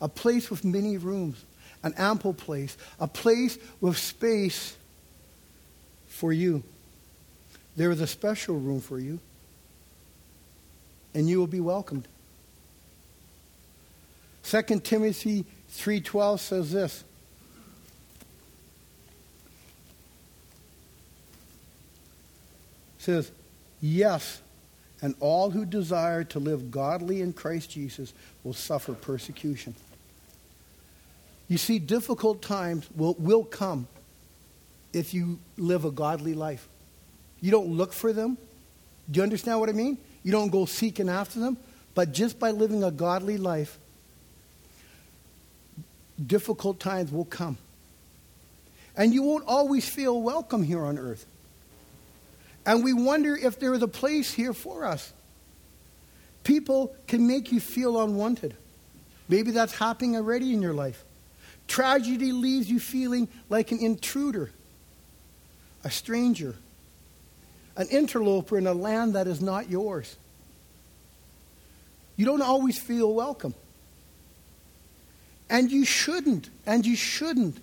A 0.00 0.08
place 0.08 0.50
with 0.50 0.64
many 0.64 0.96
rooms, 0.96 1.44
an 1.82 1.94
ample 1.94 2.34
place, 2.34 2.76
a 2.98 3.06
place 3.06 3.56
with 3.80 3.96
space 3.96 4.74
for 6.08 6.32
you. 6.32 6.64
There 7.76 7.90
is 7.92 8.00
a 8.00 8.06
special 8.06 8.58
room 8.58 8.80
for 8.80 8.98
you, 8.98 9.20
and 11.16 11.26
you 11.30 11.38
will 11.38 11.46
be 11.46 11.60
welcomed. 11.60 12.06
2 14.42 14.84
Timothy 14.84 15.46
3:12 15.70 16.40
says 16.40 16.70
this. 16.70 17.04
Says, 22.98 23.30
"Yes, 23.80 24.42
and 25.00 25.14
all 25.18 25.50
who 25.50 25.64
desire 25.64 26.22
to 26.24 26.38
live 26.38 26.70
godly 26.70 27.22
in 27.22 27.32
Christ 27.32 27.70
Jesus 27.70 28.12
will 28.44 28.52
suffer 28.52 28.92
persecution." 28.92 29.74
You 31.48 31.56
see, 31.56 31.78
difficult 31.78 32.42
times 32.42 32.90
will, 32.94 33.14
will 33.14 33.44
come 33.44 33.88
if 34.92 35.14
you 35.14 35.38
live 35.56 35.86
a 35.86 35.90
godly 35.90 36.34
life. 36.34 36.68
You 37.40 37.50
don't 37.50 37.68
look 37.68 37.94
for 37.94 38.12
them. 38.12 38.36
Do 39.10 39.18
you 39.18 39.22
understand 39.22 39.60
what 39.60 39.70
I 39.70 39.72
mean? 39.72 39.96
You 40.26 40.32
don't 40.32 40.48
go 40.48 40.64
seeking 40.64 41.08
after 41.08 41.38
them. 41.38 41.56
But 41.94 42.10
just 42.10 42.40
by 42.40 42.50
living 42.50 42.82
a 42.82 42.90
godly 42.90 43.38
life, 43.38 43.78
difficult 46.26 46.80
times 46.80 47.12
will 47.12 47.24
come. 47.24 47.58
And 48.96 49.14
you 49.14 49.22
won't 49.22 49.44
always 49.46 49.88
feel 49.88 50.20
welcome 50.20 50.64
here 50.64 50.84
on 50.84 50.98
earth. 50.98 51.24
And 52.66 52.82
we 52.82 52.92
wonder 52.92 53.36
if 53.36 53.60
there 53.60 53.72
is 53.72 53.82
a 53.82 53.88
place 53.88 54.32
here 54.32 54.52
for 54.52 54.84
us. 54.84 55.12
People 56.42 56.96
can 57.06 57.28
make 57.28 57.52
you 57.52 57.60
feel 57.60 58.02
unwanted. 58.02 58.56
Maybe 59.28 59.52
that's 59.52 59.78
happening 59.78 60.16
already 60.16 60.52
in 60.52 60.60
your 60.60 60.74
life. 60.74 61.04
Tragedy 61.68 62.32
leaves 62.32 62.68
you 62.68 62.80
feeling 62.80 63.28
like 63.48 63.70
an 63.70 63.78
intruder 63.78 64.50
a 65.84 65.90
stranger, 65.90 66.56
an 67.76 67.88
interloper 67.88 68.56
in 68.56 68.66
a 68.66 68.72
land 68.72 69.14
that 69.14 69.26
is 69.26 69.40
not 69.40 69.68
yours. 69.70 70.16
You 72.16 72.24
don't 72.24 72.42
always 72.42 72.78
feel 72.78 73.12
welcome. 73.12 73.54
And 75.50 75.70
you 75.70 75.84
shouldn't, 75.84 76.50
and 76.64 76.84
you 76.84 76.96
shouldn't. 76.96 77.58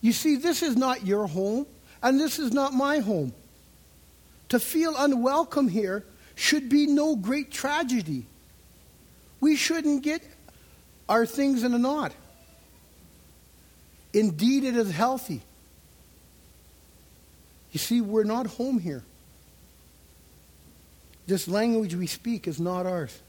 You 0.00 0.12
see, 0.12 0.36
this 0.36 0.62
is 0.62 0.76
not 0.76 1.06
your 1.06 1.26
home, 1.26 1.66
and 2.02 2.20
this 2.20 2.38
is 2.38 2.52
not 2.52 2.72
my 2.72 2.98
home. 2.98 3.32
To 4.50 4.58
feel 4.58 4.94
unwelcome 4.96 5.68
here 5.68 6.04
should 6.34 6.68
be 6.68 6.86
no 6.86 7.16
great 7.16 7.50
tragedy. 7.50 8.26
We 9.40 9.56
shouldn't 9.56 10.02
get 10.02 10.22
our 11.08 11.24
things 11.26 11.64
in 11.64 11.72
a 11.74 11.78
knot. 11.78 12.12
Indeed, 14.12 14.64
it 14.64 14.76
is 14.76 14.90
healthy 14.90 15.42
you 17.72 17.78
see, 17.78 18.00
we're 18.00 18.24
not 18.24 18.46
home 18.46 18.78
here. 18.78 19.02
This 21.26 21.46
language 21.46 21.94
we 21.94 22.06
speak 22.06 22.48
is 22.48 22.60
not 22.60 22.86
ours. 22.86 23.20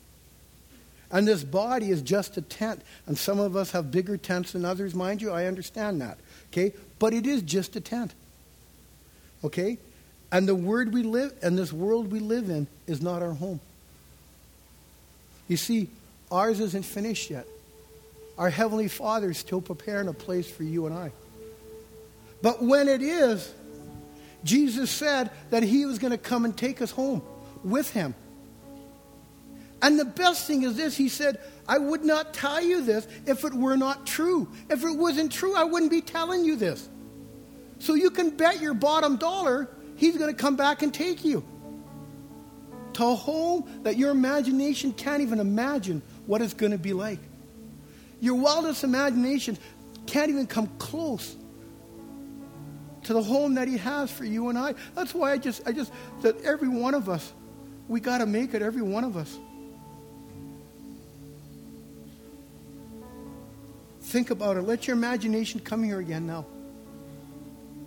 And 1.11 1.27
this 1.27 1.43
body 1.43 1.91
is 1.91 2.01
just 2.01 2.37
a 2.37 2.41
tent. 2.41 2.81
And 3.05 3.17
some 3.17 3.39
of 3.39 3.55
us 3.55 3.71
have 3.71 3.91
bigger 3.91 4.17
tents 4.17 4.53
than 4.53 4.65
others, 4.65 4.95
mind 4.95 5.21
you. 5.21 5.31
I 5.31 5.45
understand 5.45 6.01
that. 6.01 6.17
Okay? 6.51 6.73
But 6.99 7.13
it 7.13 7.27
is 7.27 7.41
just 7.41 7.75
a 7.75 7.81
tent. 7.81 8.13
Okay? 9.43 9.77
And 10.31 10.47
the 10.47 10.55
word 10.55 10.93
we 10.93 11.03
live 11.03 11.33
and 11.41 11.57
this 11.57 11.73
world 11.73 12.11
we 12.11 12.19
live 12.19 12.49
in 12.49 12.67
is 12.87 13.01
not 13.01 13.21
our 13.21 13.33
home. 13.33 13.59
You 15.47 15.57
see, 15.57 15.89
ours 16.31 16.61
isn't 16.61 16.85
finished 16.85 17.29
yet. 17.29 17.45
Our 18.37 18.49
Heavenly 18.49 18.87
Father 18.87 19.31
is 19.31 19.37
still 19.37 19.61
preparing 19.61 20.07
a 20.07 20.13
place 20.13 20.49
for 20.49 20.63
you 20.63 20.85
and 20.85 20.95
I. 20.95 21.11
But 22.41 22.63
when 22.63 22.87
it 22.87 23.01
is, 23.01 23.53
Jesus 24.43 24.89
said 24.89 25.31
that 25.49 25.63
he 25.63 25.85
was 25.85 25.99
going 25.99 26.11
to 26.11 26.17
come 26.17 26.45
and 26.45 26.57
take 26.57 26.81
us 26.81 26.91
home 26.91 27.21
with 27.63 27.91
him. 27.91 28.15
And 29.81 29.99
the 29.99 30.05
best 30.05 30.45
thing 30.45 30.63
is 30.63 30.77
this 30.77 30.95
He 30.95 31.09
said, 31.09 31.39
I 31.67 31.77
would 31.77 32.03
not 32.03 32.33
tell 32.33 32.61
you 32.61 32.83
this 32.83 33.07
if 33.25 33.43
it 33.43 33.53
were 33.53 33.77
not 33.77 34.05
true. 34.05 34.47
If 34.69 34.83
it 34.83 34.91
wasn't 34.91 35.31
true, 35.31 35.55
I 35.55 35.63
wouldn't 35.63 35.91
be 35.91 36.01
telling 36.01 36.45
you 36.45 36.55
this. 36.55 36.87
So 37.79 37.95
you 37.95 38.11
can 38.11 38.29
bet 38.31 38.61
your 38.61 38.73
bottom 38.73 39.17
dollar 39.17 39.69
He's 39.95 40.17
going 40.17 40.33
to 40.33 40.39
come 40.39 40.55
back 40.55 40.81
and 40.81 40.93
take 40.93 41.23
you 41.23 41.43
to 42.93 43.05
a 43.05 43.15
home 43.15 43.69
that 43.83 43.97
your 43.97 44.09
imagination 44.09 44.91
can't 44.93 45.21
even 45.21 45.39
imagine 45.39 46.01
what 46.25 46.41
it's 46.41 46.53
going 46.53 46.71
to 46.71 46.77
be 46.77 46.93
like. 46.93 47.19
Your 48.19 48.35
wildest 48.35 48.83
imagination 48.83 49.57
can't 50.07 50.29
even 50.29 50.47
come 50.47 50.67
close 50.77 51.35
to 53.03 53.13
the 53.13 53.23
home 53.23 53.55
that 53.55 53.67
he 53.67 53.77
has 53.77 54.11
for 54.11 54.25
you 54.25 54.49
and 54.49 54.57
I. 54.57 54.75
That's 54.95 55.13
why 55.13 55.31
I 55.31 55.37
just 55.37 55.67
I 55.67 55.71
just 55.71 55.91
that 56.21 56.41
every 56.41 56.69
one 56.69 56.93
of 56.93 57.09
us 57.09 57.33
we 57.87 57.99
got 57.99 58.19
to 58.19 58.25
make 58.25 58.53
it 58.53 58.61
every 58.61 58.81
one 58.81 59.03
of 59.03 59.17
us. 59.17 59.37
Think 63.99 64.29
about 64.29 64.55
it. 64.55 64.61
Let 64.61 64.87
your 64.87 64.95
imagination 64.95 65.59
come 65.59 65.83
here 65.83 65.99
again 65.99 66.25
now. 66.25 66.45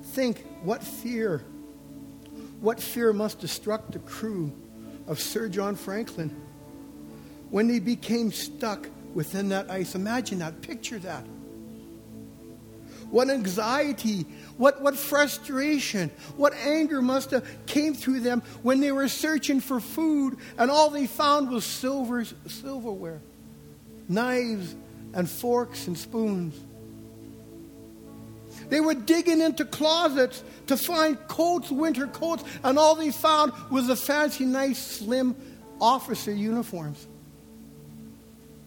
Think 0.03 0.45
what 0.63 0.83
fear, 0.83 1.43
what 2.61 2.81
fear 2.81 3.13
must 3.13 3.41
have 3.41 3.51
struck 3.51 3.91
the 3.91 3.99
crew 4.01 4.53
of 5.07 5.21
Sir 5.21 5.49
John 5.49 5.75
Franklin 5.75 6.29
when 7.51 7.67
they 7.67 7.79
became 7.79 8.31
stuck 8.31 8.87
within 9.15 9.49
that 9.51 9.71
ice. 9.71 9.95
Imagine 9.95 10.41
that. 10.41 10.61
Picture 10.61 10.99
that. 10.99 11.25
What 13.15 13.31
anxiety, 13.31 14.27
what, 14.57 14.83
what 14.83 14.97
frustration, 14.97 16.11
what 16.37 16.53
anger 16.55 17.01
must 17.01 17.31
have 17.31 17.47
came 17.65 17.95
through 17.95 18.19
them 18.19 18.43
when 18.65 18.81
they 18.81 18.91
were 18.91 19.07
searching 19.07 19.61
for 19.61 19.79
food 19.79 20.37
and 20.59 20.69
all 20.69 20.91
they 20.91 21.07
found 21.07 21.49
was 21.49 21.65
silver, 21.65 22.25
silverware, 22.25 23.21
knives, 24.09 24.75
and 25.13 25.31
forks 25.31 25.87
and 25.87 25.97
spoons. 25.97 26.61
They 28.69 28.81
were 28.81 28.95
digging 28.95 29.41
into 29.41 29.65
closets 29.65 30.43
to 30.67 30.77
find 30.77 31.17
coats, 31.29 31.71
winter 31.71 32.09
coats, 32.09 32.43
and 32.65 32.77
all 32.77 32.97
they 32.97 33.13
found 33.13 33.53
was 33.71 33.87
the 33.87 33.95
fancy, 33.95 34.45
nice, 34.45 34.85
slim 34.85 35.37
officer 35.81 36.33
uniforms. 36.33 37.07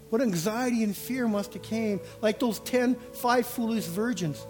What 0.10 0.22
anxiety 0.22 0.84
and 0.84 0.96
fear 0.96 1.28
must 1.28 1.54
have 1.54 1.64
came, 1.64 2.00
like 2.22 2.40
those 2.40 2.60
ten 2.60 2.96
five 3.14 3.46
foolish 3.46 3.86
virgins. 3.86 4.46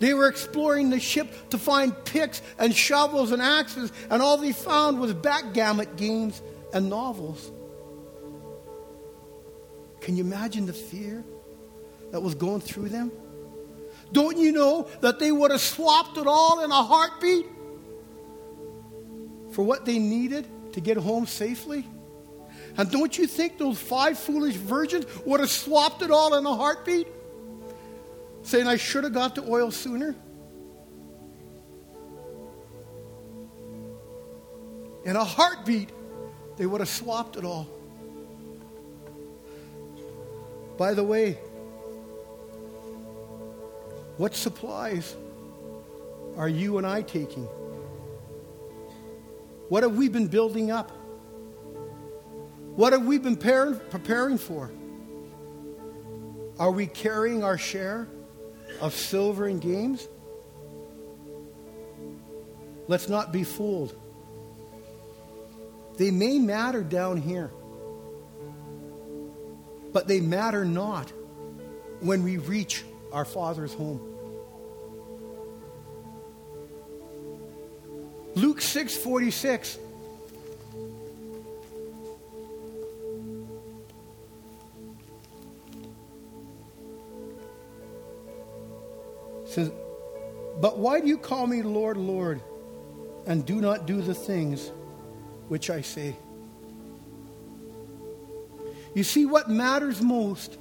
They 0.00 0.12
were 0.12 0.28
exploring 0.28 0.90
the 0.90 0.98
ship 0.98 1.28
to 1.50 1.58
find 1.58 1.94
picks 2.04 2.42
and 2.58 2.74
shovels 2.74 3.30
and 3.30 3.40
axes, 3.40 3.92
and 4.10 4.20
all 4.20 4.36
they 4.36 4.52
found 4.52 4.98
was 4.98 5.14
backgammon 5.14 5.88
games 5.96 6.42
and 6.72 6.90
novels. 6.90 7.52
Can 10.00 10.16
you 10.16 10.24
imagine 10.24 10.66
the 10.66 10.72
fear 10.72 11.24
that 12.10 12.20
was 12.20 12.34
going 12.34 12.60
through 12.60 12.88
them? 12.88 13.12
Don't 14.12 14.36
you 14.36 14.52
know 14.52 14.88
that 15.00 15.18
they 15.18 15.32
would 15.32 15.50
have 15.50 15.60
swapped 15.60 16.18
it 16.18 16.26
all 16.26 16.62
in 16.62 16.70
a 16.70 16.82
heartbeat 16.82 17.46
for 19.52 19.62
what 19.62 19.86
they 19.86 19.98
needed 19.98 20.46
to 20.74 20.80
get 20.80 20.96
home 20.96 21.26
safely? 21.26 21.86
And 22.76 22.90
don't 22.90 23.16
you 23.16 23.26
think 23.26 23.58
those 23.58 23.80
five 23.80 24.18
foolish 24.18 24.56
virgins 24.56 25.06
would 25.24 25.40
have 25.40 25.50
swapped 25.50 26.02
it 26.02 26.10
all 26.10 26.34
in 26.34 26.44
a 26.44 26.54
heartbeat? 26.54 27.06
Saying, 28.42 28.66
I 28.66 28.76
should 28.76 29.04
have 29.04 29.14
got 29.14 29.36
the 29.36 29.42
oil 29.48 29.70
sooner? 29.70 30.16
In 35.04 35.16
a 35.16 35.24
heartbeat, 35.24 35.90
they 36.56 36.66
would 36.66 36.80
have 36.80 36.88
swapped 36.88 37.36
it 37.36 37.44
all. 37.44 37.68
By 40.76 40.94
the 40.94 41.04
way, 41.04 41.38
what 44.16 44.34
supplies 44.34 45.14
are 46.36 46.48
you 46.48 46.78
and 46.78 46.86
I 46.86 47.02
taking? 47.02 47.46
What 49.68 49.82
have 49.82 49.96
we 49.96 50.08
been 50.08 50.28
building 50.28 50.70
up? 50.70 50.90
What 52.76 52.92
have 52.92 53.06
we 53.06 53.18
been 53.18 53.36
preparing 53.36 54.38
for? 54.38 54.70
Are 56.58 56.70
we 56.70 56.86
carrying 56.86 57.42
our 57.42 57.58
share 57.58 58.08
of 58.80 58.94
silver 58.94 59.46
and 59.46 59.60
games? 59.60 60.08
Let's 62.88 63.08
not 63.08 63.32
be 63.32 63.44
fooled. 63.44 63.96
They 65.96 66.10
may 66.10 66.38
matter 66.38 66.82
down 66.82 67.16
here 67.16 67.50
but 69.94 70.08
they 70.08 70.20
matter 70.20 70.64
not 70.64 71.10
when 72.00 72.24
we 72.24 72.36
reach 72.36 72.84
our 73.12 73.24
Father's 73.24 73.72
home. 73.72 74.13
Luke 78.44 78.60
6 78.60 78.94
46. 78.94 79.78
says, 89.46 89.72
But 90.60 90.78
why 90.78 91.00
do 91.00 91.06
you 91.06 91.16
call 91.16 91.46
me 91.46 91.62
Lord, 91.62 91.96
Lord, 91.96 92.42
and 93.26 93.46
do 93.46 93.62
not 93.62 93.86
do 93.86 94.02
the 94.02 94.14
things 94.14 94.70
which 95.48 95.70
I 95.70 95.80
say? 95.80 96.14
You 98.92 99.04
see, 99.04 99.24
what 99.24 99.48
matters 99.48 100.02
most, 100.02 100.58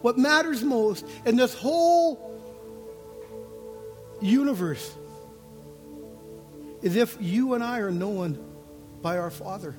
what 0.00 0.18
matters 0.18 0.64
most 0.64 1.06
in 1.24 1.36
this 1.36 1.54
whole 1.54 2.36
universe 4.20 4.92
is 6.82 6.96
if 6.96 7.16
you 7.20 7.54
and 7.54 7.62
I 7.62 7.80
are 7.80 7.90
known 7.90 8.38
by 9.02 9.18
our 9.18 9.30
Father. 9.30 9.76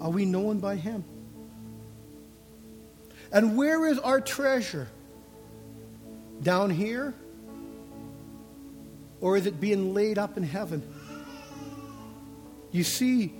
Are 0.00 0.10
we 0.10 0.24
known 0.24 0.58
by 0.58 0.76
Him? 0.76 1.04
And 3.32 3.56
where 3.56 3.86
is 3.86 3.98
our 3.98 4.20
treasure? 4.20 4.88
Down 6.42 6.70
here? 6.70 7.14
Or 9.20 9.36
is 9.36 9.46
it 9.46 9.60
being 9.60 9.94
laid 9.94 10.18
up 10.18 10.36
in 10.36 10.42
heaven? 10.42 10.82
You 12.70 12.84
see, 12.84 13.32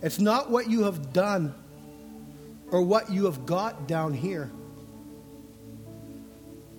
it's 0.00 0.18
not 0.18 0.50
what 0.50 0.70
you 0.70 0.84
have 0.84 1.12
done 1.12 1.54
or 2.70 2.82
what 2.82 3.10
you 3.10 3.26
have 3.26 3.44
got 3.46 3.86
down 3.86 4.14
here, 4.14 4.50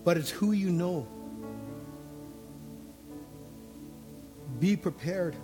but 0.04 0.17
it's 0.17 0.30
who 0.30 0.52
you 0.52 0.72
know. 0.72 1.08
Be 4.63 4.78
prepared. 4.78 5.36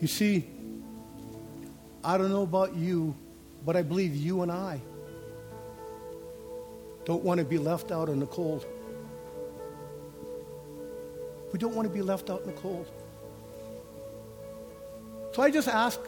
You 0.00 0.06
see, 0.06 0.48
I 2.02 2.16
don't 2.16 2.30
know 2.30 2.44
about 2.44 2.74
you, 2.74 3.14
but 3.66 3.76
I 3.76 3.82
believe 3.82 4.16
you 4.16 4.40
and 4.40 4.50
I 4.50 4.80
don't 7.04 7.22
want 7.22 7.36
to 7.36 7.44
be 7.44 7.58
left 7.58 7.90
out 7.90 8.08
in 8.08 8.18
the 8.18 8.26
cold. 8.26 8.64
We 11.52 11.58
don't 11.58 11.74
want 11.74 11.86
to 11.86 11.92
be 11.92 12.00
left 12.00 12.30
out 12.30 12.40
in 12.40 12.46
the 12.46 12.58
cold. 12.58 12.90
So 15.34 15.42
I 15.42 15.50
just 15.50 15.68
ask, 15.68 16.00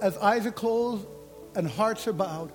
as 0.00 0.16
eyes 0.16 0.46
are 0.46 0.50
closed 0.50 1.06
and 1.54 1.68
hearts 1.68 2.08
are 2.08 2.14
bowed, 2.14 2.52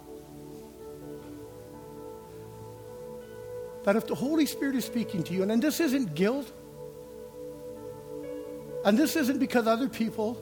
that 3.84 3.96
if 3.96 4.08
the 4.08 4.16
Holy 4.16 4.48
Spirit 4.48 4.76
is 4.76 4.84
speaking 4.84 5.22
to 5.26 5.34
you, 5.36 5.44
and, 5.44 5.62
this 5.62 5.80
isn't 5.80 6.16
guilt, 6.16 6.52
and 8.86 8.98
this 8.98 9.16
isn't 9.16 9.40
because 9.40 9.68
other 9.68 9.90
people, 9.90 10.42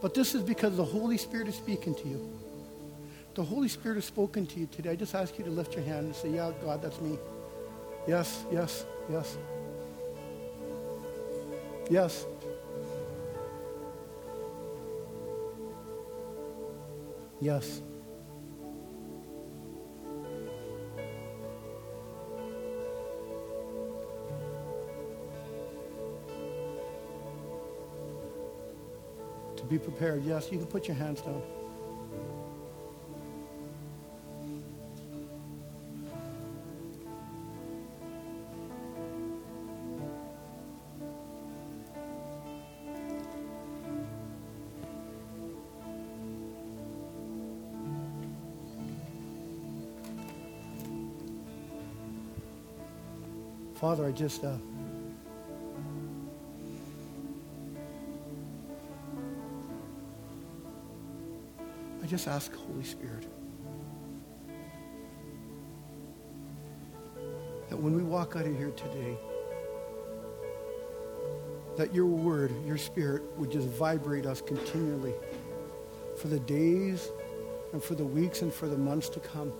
but 0.00 0.14
this 0.14 0.34
is 0.34 0.42
because 0.42 0.76
the 0.76 0.84
Holy 0.84 1.18
Spirit 1.18 1.48
is 1.48 1.54
speaking 1.54 1.94
to 1.94 2.08
you. 2.08 2.38
The 3.34 3.44
Holy 3.44 3.68
Spirit 3.68 3.96
has 3.96 4.04
spoken 4.04 4.46
to 4.46 4.58
you 4.58 4.66
today. 4.66 4.90
I 4.90 4.96
just 4.96 5.14
ask 5.14 5.38
you 5.38 5.44
to 5.44 5.50
lift 5.50 5.74
your 5.74 5.84
hand 5.84 6.06
and 6.06 6.16
say, 6.16 6.30
Yeah, 6.30 6.50
God, 6.62 6.82
that's 6.82 7.00
me. 7.00 7.18
Yes, 8.08 8.44
yes, 8.50 8.84
yes. 9.10 9.36
Yes. 11.90 12.26
Yes. 17.40 17.82
Be 29.68 29.78
prepared. 29.78 30.24
Yes, 30.24 30.50
you 30.50 30.56
can 30.56 30.66
put 30.66 30.88
your 30.88 30.96
hands 30.96 31.20
down. 31.20 31.42
Father, 53.74 54.06
I 54.06 54.12
just 54.12 54.42
uh, 54.44 54.56
just 62.08 62.26
ask, 62.26 62.54
Holy 62.54 62.84
Spirit, 62.84 63.26
that 67.68 67.76
when 67.76 67.94
we 67.94 68.02
walk 68.02 68.34
out 68.34 68.46
of 68.46 68.56
here 68.56 68.70
today, 68.70 69.16
that 71.76 71.94
your 71.94 72.06
word, 72.06 72.50
your 72.66 72.78
spirit 72.78 73.22
would 73.36 73.52
just 73.52 73.68
vibrate 73.68 74.26
us 74.26 74.40
continually 74.40 75.12
for 76.16 76.28
the 76.28 76.40
days 76.40 77.10
and 77.72 77.82
for 77.82 77.94
the 77.94 78.04
weeks 78.04 78.42
and 78.42 78.52
for 78.52 78.66
the 78.68 78.76
months 78.76 79.08
to 79.10 79.20
come. 79.20 79.52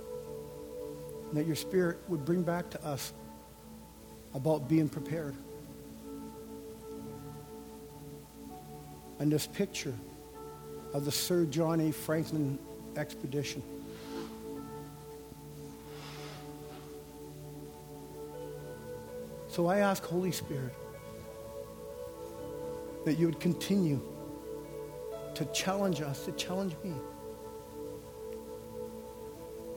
And 1.29 1.37
that 1.37 1.47
your 1.47 1.55
spirit 1.55 1.99
would 2.09 2.25
bring 2.25 2.43
back 2.43 2.71
to 2.71 2.85
us 2.85 3.13
about 4.35 4.69
being 4.69 4.89
prepared. 4.89 5.35
And 9.19 9.31
this 9.31 9.47
picture 9.47 9.95
of 10.99 11.05
the 11.05 11.13
Sir 11.13 11.45
John 11.45 11.81
A. 11.81 11.93
Franklin 11.93 12.59
expedition. 12.97 13.63
So 19.47 19.69
I 19.69 19.79
ask, 19.79 20.03
Holy 20.05 20.33
Spirit, 20.33 20.75
that 23.05 23.17
you 23.17 23.27
would 23.27 23.39
continue 23.39 24.01
to 25.37 25.45
challenge 25.47 26.01
us, 26.01 26.25
to 26.25 26.33
challenge 26.33 26.75
me, 26.83 26.93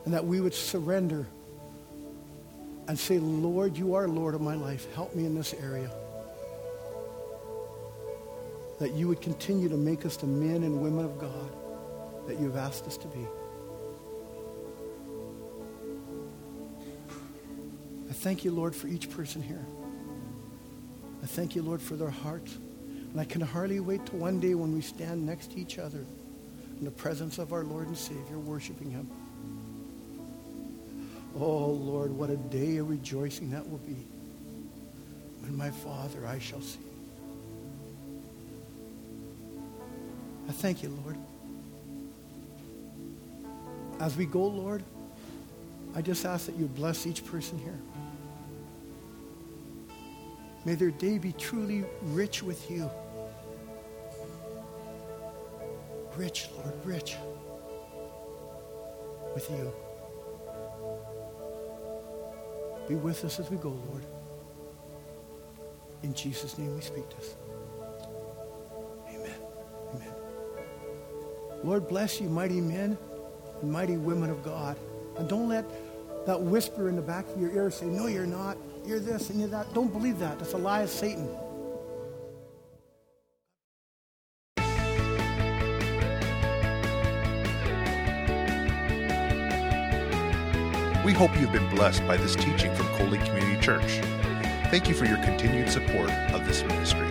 and 0.05 0.13
that 0.13 0.25
we 0.25 0.41
would 0.41 0.55
surrender 0.55 1.27
and 2.87 2.97
say, 2.97 3.19
Lord, 3.19 3.77
you 3.77 3.93
are 3.93 4.07
Lord 4.07 4.33
of 4.33 4.41
my 4.41 4.55
life. 4.55 4.91
Help 4.95 5.13
me 5.13 5.27
in 5.27 5.35
this 5.35 5.53
area. 5.53 5.91
That 8.81 8.95
you 8.95 9.07
would 9.09 9.21
continue 9.21 9.69
to 9.69 9.77
make 9.77 10.07
us 10.07 10.17
the 10.17 10.25
men 10.25 10.63
and 10.63 10.81
women 10.81 11.05
of 11.05 11.19
God 11.19 11.51
that 12.27 12.39
you 12.39 12.47
have 12.47 12.57
asked 12.57 12.87
us 12.87 12.97
to 12.97 13.07
be. 13.09 13.27
I 18.09 18.13
thank 18.13 18.43
you, 18.43 18.49
Lord, 18.49 18.75
for 18.75 18.87
each 18.87 19.11
person 19.11 19.43
here. 19.43 19.63
I 21.21 21.27
thank 21.27 21.55
you, 21.55 21.61
Lord, 21.61 21.79
for 21.79 21.95
their 21.95 22.09
hearts. 22.09 22.57
And 23.11 23.21
I 23.21 23.23
can 23.23 23.41
hardly 23.41 23.79
wait 23.79 24.07
till 24.07 24.17
one 24.17 24.39
day 24.39 24.55
when 24.55 24.73
we 24.73 24.81
stand 24.81 25.27
next 25.27 25.51
to 25.51 25.59
each 25.59 25.77
other 25.77 26.03
in 26.79 26.83
the 26.83 26.89
presence 26.89 27.37
of 27.37 27.53
our 27.53 27.63
Lord 27.63 27.85
and 27.85 27.95
Savior, 27.95 28.39
worshiping 28.39 28.89
him. 28.89 29.07
Oh, 31.39 31.67
Lord, 31.67 32.09
what 32.09 32.31
a 32.31 32.37
day 32.37 32.77
of 32.77 32.89
rejoicing 32.89 33.51
that 33.51 33.69
will 33.69 33.77
be 33.77 34.07
when 35.41 35.55
my 35.55 35.69
Father 35.69 36.25
I 36.25 36.39
shall 36.39 36.61
see. 36.61 36.79
I 40.47 40.51
thank 40.51 40.83
you, 40.83 40.89
Lord. 41.03 41.17
As 43.99 44.17
we 44.17 44.25
go, 44.25 44.45
Lord, 44.45 44.83
I 45.95 46.01
just 46.01 46.25
ask 46.25 46.45
that 46.47 46.55
you 46.55 46.65
bless 46.65 47.05
each 47.05 47.25
person 47.25 47.59
here. 47.59 47.79
May 50.65 50.75
their 50.75 50.91
day 50.91 51.17
be 51.17 51.31
truly 51.33 51.83
rich 52.03 52.43
with 52.43 52.69
you. 52.69 52.89
Rich, 56.15 56.49
Lord, 56.55 56.85
rich 56.85 57.15
with 59.33 59.49
you. 59.49 59.71
Be 62.87 62.95
with 62.95 63.23
us 63.23 63.39
as 63.39 63.49
we 63.49 63.57
go, 63.57 63.69
Lord. 63.69 64.05
In 66.03 66.13
Jesus' 66.13 66.57
name 66.57 66.75
we 66.75 66.81
speak 66.81 67.09
this. 67.17 67.35
Lord 71.63 71.87
bless 71.87 72.19
you, 72.19 72.29
mighty 72.29 72.59
men 72.59 72.97
and 73.61 73.71
mighty 73.71 73.97
women 73.97 74.29
of 74.29 74.43
God. 74.43 74.77
And 75.17 75.29
don't 75.29 75.47
let 75.47 75.65
that 76.25 76.41
whisper 76.41 76.89
in 76.89 76.95
the 76.95 77.01
back 77.01 77.27
of 77.29 77.39
your 77.39 77.51
ear 77.51 77.71
say, 77.71 77.85
No, 77.85 78.07
you're 78.07 78.25
not. 78.25 78.57
You're 78.85 78.99
this 78.99 79.29
and 79.29 79.39
you're 79.39 79.49
that. 79.49 79.73
Don't 79.73 79.91
believe 79.91 80.19
that. 80.19 80.39
That's 80.39 80.53
a 80.53 80.57
lie 80.57 80.81
of 80.81 80.89
Satan. 80.89 81.29
We 91.05 91.13
hope 91.13 91.31
you've 91.39 91.51
been 91.51 91.69
blessed 91.69 92.07
by 92.07 92.17
this 92.17 92.35
teaching 92.35 92.73
from 92.75 92.87
Cold 92.95 93.11
Lake 93.11 93.25
Community 93.25 93.59
Church. 93.59 93.99
Thank 94.69 94.87
you 94.87 94.93
for 94.93 95.05
your 95.05 95.17
continued 95.17 95.69
support 95.69 96.09
of 96.31 96.45
this 96.47 96.63
ministry. 96.63 97.10